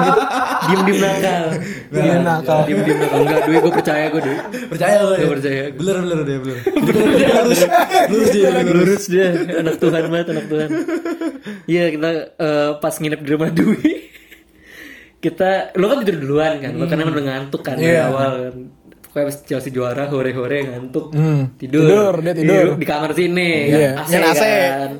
[0.67, 1.43] Diem diem nakal.
[1.87, 2.57] Iya, nakal.
[2.67, 3.19] Diem diem nakal.
[3.23, 4.35] Enggak, Dwi gue percaya gue Dwi.
[4.67, 5.15] Percaya gue.
[5.17, 5.61] Gua percaya.
[5.79, 6.57] Bener bener dia bener.
[6.67, 7.61] Lurus.
[8.11, 8.49] Lurus dia.
[8.59, 9.03] Lurus.
[9.07, 10.69] Dia, anak Tuhan banget, anak Tuhan.
[11.63, 13.91] Iya kita eh, pas nginep di rumah Dwi.
[15.21, 18.09] Kita, lo kan tidur duluan kan, lo kan emang udah ngantuk kan Iya.
[18.09, 18.53] awal kan.
[19.11, 21.51] Pokoknya pas Chelsea juara, hore-hore ngantuk, Hmm.
[21.59, 21.83] tidur.
[21.83, 22.65] Tidur, dia tidur.
[22.71, 24.41] Di, di kamar sini, Iya, kan, AC, yang AC.
[24.41, 24.91] kan.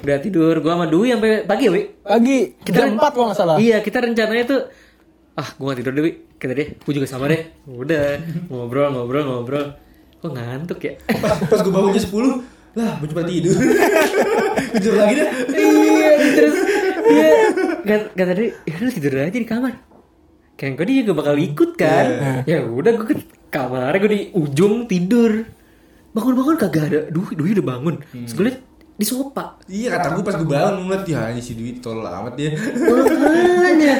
[0.00, 1.82] Udah tidur, gua sama Dwi sampai pagi ya, Wi.
[2.00, 3.56] Pagi, kita empat kalau nggak salah.
[3.58, 4.60] Iya, kita rencananya tuh
[5.34, 6.12] ah, gua gak tidur deh, Wi.
[6.32, 7.42] Kata dia, gua juga sama deh.
[7.66, 9.66] Udah, ngobrol, ngobrol, ngobrol.
[10.16, 10.92] Kok ngantuk ya?
[11.20, 13.56] Pas, pas gue bangun jam 10 lah, gue cuma tidur.
[14.72, 15.28] tidur lagi dah.
[15.50, 16.56] iya, terus
[17.02, 17.28] dia
[17.82, 19.74] kata, kata dia, ya udah tidur aja di kamar.
[20.60, 22.06] Kayak gue dia juga bakal ikut kan.
[22.44, 23.16] Ya udah gue ke
[23.48, 25.48] kamar, gue di ujung tidur.
[26.12, 27.00] Bangun-bangun kagak ada.
[27.08, 27.96] Duh, Duh udah bangun.
[28.04, 28.58] Terus gue liat
[29.00, 29.56] di sofa.
[29.64, 32.52] Iya kata gue pas gue bangun ngeliat ya ini si Dwi tolol amat dia.
[32.52, 33.94] Makanya,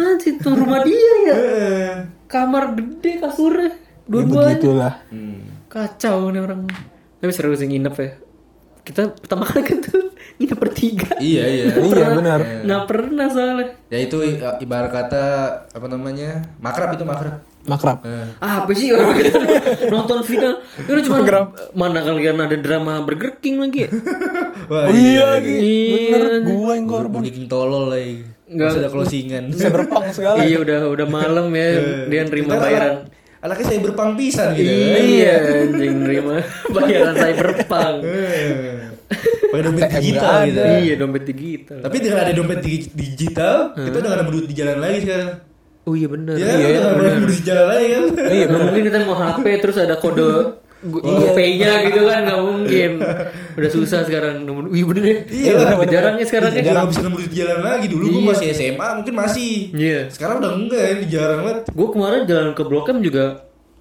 [0.00, 1.36] nanti tuh rumah dia ya.
[1.36, 1.92] Eh.
[2.24, 3.68] Kamar gede kasurnya.
[3.68, 3.76] Ya,
[4.08, 4.56] Dua-duanya.
[4.56, 4.94] begitulah.
[5.68, 6.64] Kacau nih orang.
[7.20, 8.10] Tapi seru sih nginep ya.
[8.80, 11.10] Kita pertama kali kan tuh nginep bertiga.
[11.16, 11.64] Iya iya.
[11.74, 12.40] Iya benar.
[12.62, 13.66] Nggak pernah soalnya.
[13.86, 15.24] Ya itu i- ibarat kata
[15.66, 17.40] apa namanya makrab itu makrab.
[17.62, 17.98] Makrab.
[18.00, 18.30] Eh.
[18.38, 19.32] Ah, apa sih orang gitu
[19.88, 21.18] nonton final itu cuma
[21.72, 23.90] mana kalian ada drama Burger King lagi ya?
[24.70, 26.14] Wah, Oh iya, Iya.
[26.14, 26.46] bener.
[26.46, 27.20] Gua yang korban.
[27.22, 28.22] Bikin tolol lagi.
[28.46, 28.70] Nggak.
[28.70, 29.44] Enggak ada closingan.
[29.56, 30.38] Saya berpang segala.
[30.40, 31.68] iya udah udah malam ya
[32.06, 32.94] dia nerima Kita bayaran.
[32.96, 34.66] anak- Anaknya saya berpang pisan gitu.
[34.66, 37.96] Iya anjing nerima bayaran cyberpunk.
[38.02, 38.90] Eh.
[39.48, 40.60] Pakai dompet ATM digital gitu.
[40.60, 41.76] Iya dompet digital.
[41.80, 45.30] Tapi dengan ada dompet dig- digital, kita udah gak ada duit di jalan lagi sekarang.
[45.82, 46.34] Oh iya benar.
[46.34, 48.04] Ya, udah gak ada duit di jalan lagi kan.
[48.26, 50.28] Iya, Nggak mungkin kita mau HP terus ada kode
[50.86, 52.90] GoPay-nya gitu kan nggak mungkin.
[53.54, 54.44] Udah susah sekarang.
[54.44, 55.16] Nemu- Wih bener ya.
[55.26, 55.90] Iya, Udah bener.
[55.90, 56.62] jarang ya sekarang ya.
[56.64, 57.86] Jarang bisa nemu duit di jalan lagi.
[57.86, 58.28] Dulu gua Iya.
[58.28, 59.52] masih SMA mungkin masih.
[59.72, 60.00] Iya.
[60.08, 61.58] Sekarang udah enggak ya, jarang banget.
[61.70, 63.24] Gue kemarin jalan ke Blok M juga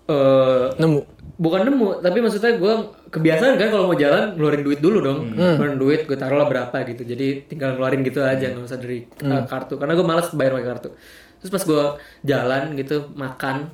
[0.06, 1.00] eh Nemu.
[1.36, 2.74] bukan nemu tapi maksudnya gue
[3.16, 6.76] kebiasaan kan kalau mau jalan ngeluarin duit dulu dong ngeluarin duit gue taruh lah berapa
[6.86, 10.52] gitu jadi tinggal ngeluarin gitu aja nggak usah dari uh, kartu karena gue malas bayar
[10.54, 10.90] pakai kartu
[11.38, 11.84] terus pas gue
[12.24, 13.72] jalan gitu makan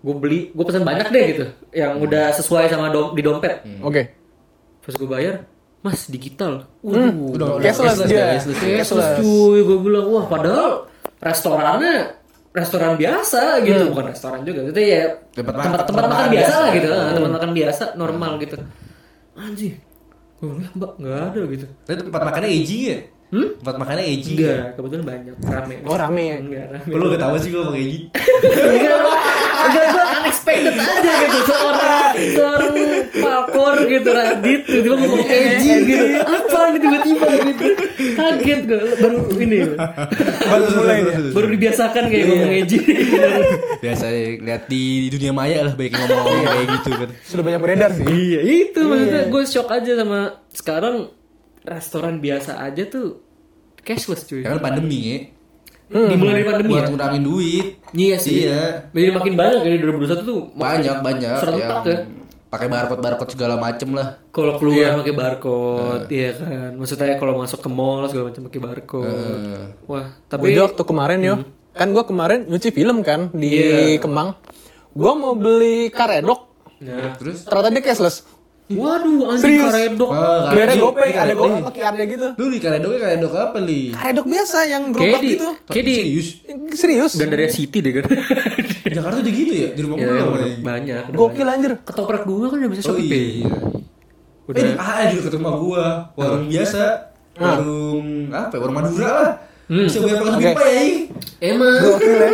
[0.00, 4.02] gue beli gue pesan banyak deh gitu yang udah sesuai sama dom- di dompet Oke.
[4.80, 5.34] pas gue bayar
[5.80, 8.36] mas digital Waduh, Udah, udah Cashless dia.
[8.36, 8.60] cashless.
[8.60, 10.88] Cashless cuy gue bilang wah padahal
[11.20, 12.19] restorannya
[12.50, 16.28] restoran biasa gitu bukan restoran juga itu ya Tempat tempat makan- tempat, tempat makan makan
[16.28, 16.58] biasa biasa.
[16.58, 18.56] lah gitu ah, tempat makan biasa normal gitu.
[19.32, 19.74] Anjing
[20.36, 21.66] gue bilang "Ya, mbak nggak ada gitu.
[21.84, 22.98] Tapi tempat makannya aging ya?
[23.30, 23.48] Hmm?
[23.62, 24.36] Tempat makannya aging.
[24.42, 25.34] enggak kebetulan banyak.
[25.46, 25.74] Rame.
[25.86, 26.22] Oh rame.
[26.26, 26.36] Ya.
[26.42, 26.90] enggak rame.
[26.98, 28.04] Lu gak tau sih gua pakai aging.
[28.74, 28.96] enggak
[29.60, 31.38] enggak gue unexpected aja gitu.
[31.46, 32.76] seorang seorang
[33.10, 34.60] Falcor gitu Radit.
[34.66, 36.04] Tiba-tiba ngomong edgy gitu.
[36.26, 37.64] Apa nih tiba-tiba gitu?
[38.18, 39.58] Kaget gue baru ini.
[40.50, 41.30] Baru mulai ya.
[41.30, 42.78] baru dibiasakan kayak ngomong edgy
[43.78, 44.04] Biasa
[44.42, 47.08] lihat di dunia maya lah yang ngomong kayak gitu kan.
[47.22, 48.04] Sudah banyak beredar sih.
[48.10, 51.19] iya itu maksudnya gue shock aja sama sekarang
[51.62, 53.20] restoran biasa aja tuh
[53.78, 55.18] cashless cuy Karena pandemi ya.
[55.90, 57.66] dimulai dari pandemi Buat ya ngurangin duit.
[57.92, 58.86] iya sih Iya.
[58.88, 61.98] jadi makin banyak dari 2021 tuh Banyak banyak serentak ya
[62.46, 64.18] pakai barcode barcode segala macem lah.
[64.28, 69.06] kalau keluar pakai barcode iya kan maksudnya kalau masuk ke mall segala macam pakai barcode
[69.06, 71.34] Eh, wah Tapi tapi waktu kemarin yo,
[71.70, 73.98] kan gua kemarin nyuci film kan di Iya.
[73.98, 74.34] Kemang.
[74.90, 76.50] Gua mau beli karedok,
[76.80, 77.14] Nah.
[77.14, 78.26] terus ternyata dia cashless.
[78.72, 79.66] Waduh anjing Serius?
[79.68, 80.86] karedok Ah, Bayarnya karedok.
[80.88, 81.40] gopay, ada Karedok.
[81.40, 82.26] gopay pakai ada gitu.
[82.32, 83.80] lu di karedoknya karedok apa li?
[83.90, 85.48] Karedok biasa yang gerobak di gitu.
[85.66, 86.28] kayak di Serius?
[86.72, 87.12] Serius?
[87.14, 88.04] Gandaria City deh kan
[88.94, 90.54] Jakarta udah gitu ya di rumah ya, gue namanya.
[90.60, 91.72] banyak Gokil anjir.
[91.80, 93.50] ketoprak gua kan udah bisa Oh Shopee Pay iya.
[94.46, 96.82] udah Eh, ah juga ke rumah gua, warung biasa,
[97.36, 98.50] warung apa?
[98.50, 99.30] ya, Warung Madura lah.
[99.70, 100.42] Bisa pakai Oke.
[100.42, 100.82] pipa ya.
[101.46, 102.30] emang Gokil ya.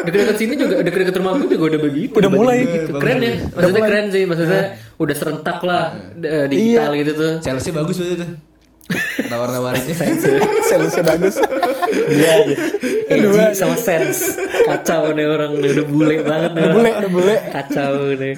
[0.00, 2.58] dekat-dekat sini juga dekat-dekat rumah gue juga udah begitu Udah mulai.
[2.62, 4.62] gitu keren ya maksudnya keren sih maksudnya
[4.96, 5.82] udah serentak lah
[6.16, 8.26] eh, digital gitu tuh Salesnya bagus banget itu.
[9.22, 9.94] Nawar-nawarinnya.
[10.68, 11.34] Salesnya bagus.
[12.08, 12.34] Iya.
[13.08, 17.36] Edgy sama sense kacau nih orang nih udah bule banget nih Udah bule, udah bule.
[17.50, 18.34] kacau nih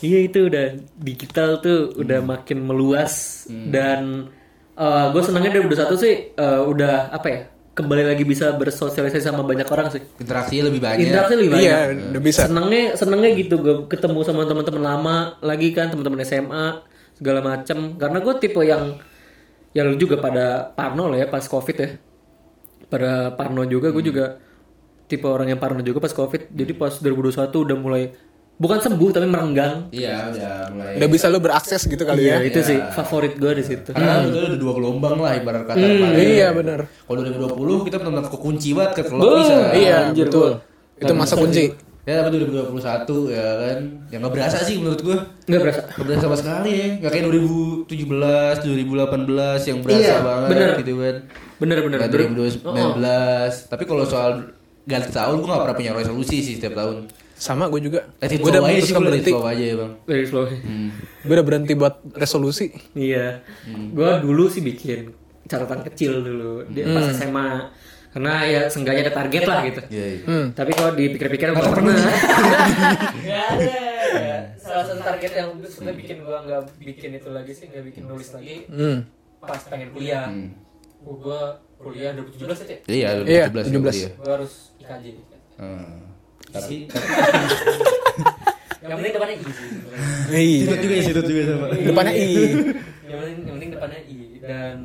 [0.00, 4.32] iya itu udah digital tuh udah makin meluas dan
[4.78, 7.40] gue senangnya dari udah satu sih eh, udah apa ya
[7.70, 10.02] kembali lagi bisa bersosialisasi sama banyak orang sih.
[10.20, 11.06] Interaksinya lebih banyak.
[11.06, 11.64] interaksi lebih banyak.
[11.64, 11.78] Iya,
[12.12, 12.40] udah bisa.
[12.44, 16.66] senengnya senengnya gitu gue ketemu sama teman-teman lama lagi kan teman-teman SMA
[17.16, 18.96] segala macam karena gue tipe yang
[19.70, 21.88] yang lu juga pada parno lah ya pas covid ya.
[22.90, 24.36] Pada parno juga gue juga
[25.06, 26.50] tipe orang yang parno juga pas covid.
[26.50, 28.12] Jadi pas 2021 udah mulai
[28.60, 30.92] bukan sembuh tapi merenggang Iya, udah mulai.
[31.00, 32.44] Udah bisa lu berakses gitu kali ya ya.
[32.44, 35.80] itu sih favorit gue di situ Karena udah ada dua gelombang lah ibarat kata.
[36.14, 36.84] Iya benar.
[36.84, 39.40] Kalau 2020 kita benar-benar kekunci banget ke kalau Boom.
[39.40, 39.56] bisa.
[39.72, 40.60] Iya, Anjir, betul.
[40.60, 41.00] gua.
[41.00, 41.64] Itu masa kunci.
[42.00, 42.76] Ya tapi 2021
[43.28, 43.78] ya kan.
[44.08, 45.18] Yang nggak berasa sih menurut gua.
[45.42, 46.86] nggak berasa Gak berasa sama sekali ya.
[46.98, 50.70] Gak kayak 2017, 2018 yang berasa Iya, banget bener.
[50.78, 51.16] gitu kan.
[51.56, 52.60] bener-bener Gak 2019.
[53.68, 54.30] Tapi kalau soal
[54.82, 57.08] ganti tahun gue gak pernah punya resolusi sih setiap tahun.
[57.40, 58.04] Sama gue juga.
[58.20, 59.32] Let it Gue udah flow aja sih, memutuskan gue let it berhenti.
[59.32, 59.92] flow aja ya bang.
[60.04, 60.44] dari slow
[61.20, 62.66] Gue udah berhenti buat resolusi.
[62.92, 63.26] Iya,
[63.90, 65.08] gua dulu sih bikin
[65.42, 67.48] catatan kecil dulu di pas SMA
[68.10, 69.80] karena ya seenggaknya ada target lah gitu.
[69.88, 70.20] Iya, iya.
[70.22, 70.46] Hmm.
[70.52, 71.94] Tapi kalau dipikir-pikir gua nggak pernah.
[73.20, 73.78] Gak ada.
[74.56, 78.28] Salah satu target yang sebenarnya bikin gua nggak bikin itu lagi sih, nggak bikin nulis
[78.30, 78.98] lagi Hmm.
[79.40, 80.28] pas pengen kuliah.
[81.00, 81.40] Gua
[81.76, 82.76] kuliah 2017 aja.
[82.84, 83.96] Iya, Iya, 17 17.
[83.96, 84.10] ya.
[84.18, 85.06] Gua harus IKJ.
[85.56, 85.98] Hmm.
[86.50, 86.76] Tapi
[88.80, 89.66] Yang penting depannya I sih.
[90.30, 90.60] Iya.
[90.64, 91.66] Sidut juga ya, sidut juga sama.
[91.76, 92.24] Depannya I.
[92.24, 94.76] Yang penting, yang penting depannya I dan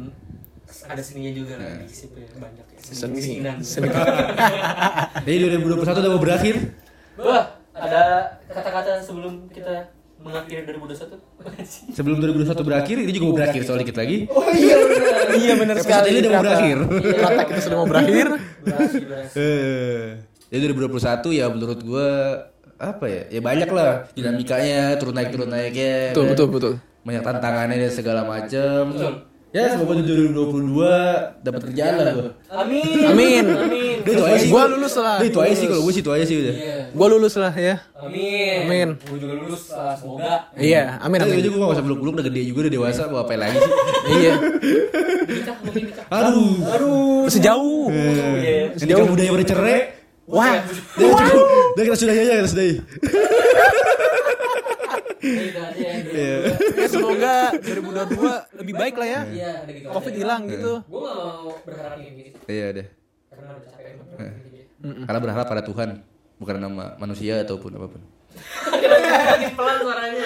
[0.86, 2.80] ada seninya juga lah di situ ya, banyak ya.
[2.84, 3.12] Seni Seni.
[3.16, 3.58] kemiskinan.
[3.64, 3.88] Seni.
[5.26, 6.56] Jadi 2021 udah mau berakhir.
[7.16, 8.04] Wah, ada
[8.52, 9.90] kata-kata sebelum kita
[10.20, 11.96] mengakhiri 2021?
[11.96, 14.28] Sebelum 2021 berakhir, ini juga mau berakhir soal dikit lagi.
[14.28, 15.14] Oh iya benar.
[15.36, 16.08] Iya benar sekali.
[16.12, 16.78] ini udah mau berakhir.
[16.84, 18.26] Ternyata kita sudah mau berakhir.
[18.66, 19.40] Berakhir, berakhir.
[19.40, 20.08] Eh,
[20.50, 22.10] Jadi 2021 ya menurut gue
[22.76, 23.24] apa ya?
[23.34, 26.14] Ya banyak lah dinamikanya, turun naik turun naiknya.
[26.14, 26.32] Betul kan?
[26.36, 26.74] betul betul.
[27.06, 28.84] Banyak tantangannya dan segala macam.
[29.56, 30.84] Ya semoga di 2022
[31.40, 32.28] dapat kerjaan lah gue.
[32.52, 33.08] Amin.
[33.08, 33.46] Amin.
[33.56, 33.98] Amin.
[34.04, 34.52] Udah itu aja sih.
[34.52, 34.74] Gua gua.
[34.76, 35.16] lulus lah.
[35.24, 36.54] Udah itu aja sih kalau gue sih itu aja sih udah.
[36.60, 36.78] Iya.
[36.92, 37.76] Gue lulus lah ya.
[37.96, 38.60] Amin.
[38.68, 38.90] Amin.
[39.00, 40.52] Gue juga lulus lah, semoga.
[40.60, 41.40] Iya, amin Tapi amin.
[41.40, 43.74] aja gue gak usah peluk-peluk udah gede juga udah dewasa mau apa lagi sih.
[44.12, 44.34] Iya.
[46.12, 46.56] Aduh.
[46.76, 47.24] Aduh.
[47.32, 47.88] Masih jauh.
[47.96, 48.76] Iya.
[48.76, 49.95] Ini kan budaya bercerai.
[50.26, 50.58] Wah.
[50.58, 51.46] Udah, cukup.
[51.76, 52.74] Udah kita sudahi aja kita sudahi.
[55.26, 56.38] Aja yang Iya.
[56.78, 59.22] Ya semoga 2022 lebih baik lah ya.
[59.26, 59.88] Iya, ada gitu.
[59.90, 60.74] Covid hilang gitu.
[60.86, 62.38] Gue gak mau berharap kayak gitu.
[62.46, 62.88] Iya deh.
[63.30, 63.96] Karena udah capek Eh.
[63.98, 65.06] banget.
[65.06, 65.90] Karena berharap pada Tuhan
[66.38, 68.02] bukan nama manusia ataupun apa pun.
[68.06, 69.48] Ini.
[69.56, 70.22] Pelan suaranya.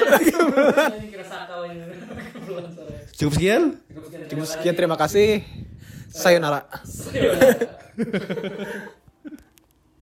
[3.14, 3.64] Cukup sekian.
[4.28, 5.44] Cukup sekian terima kasih.
[6.10, 6.66] Sayonara.
[6.84, 7.56] Sayonara.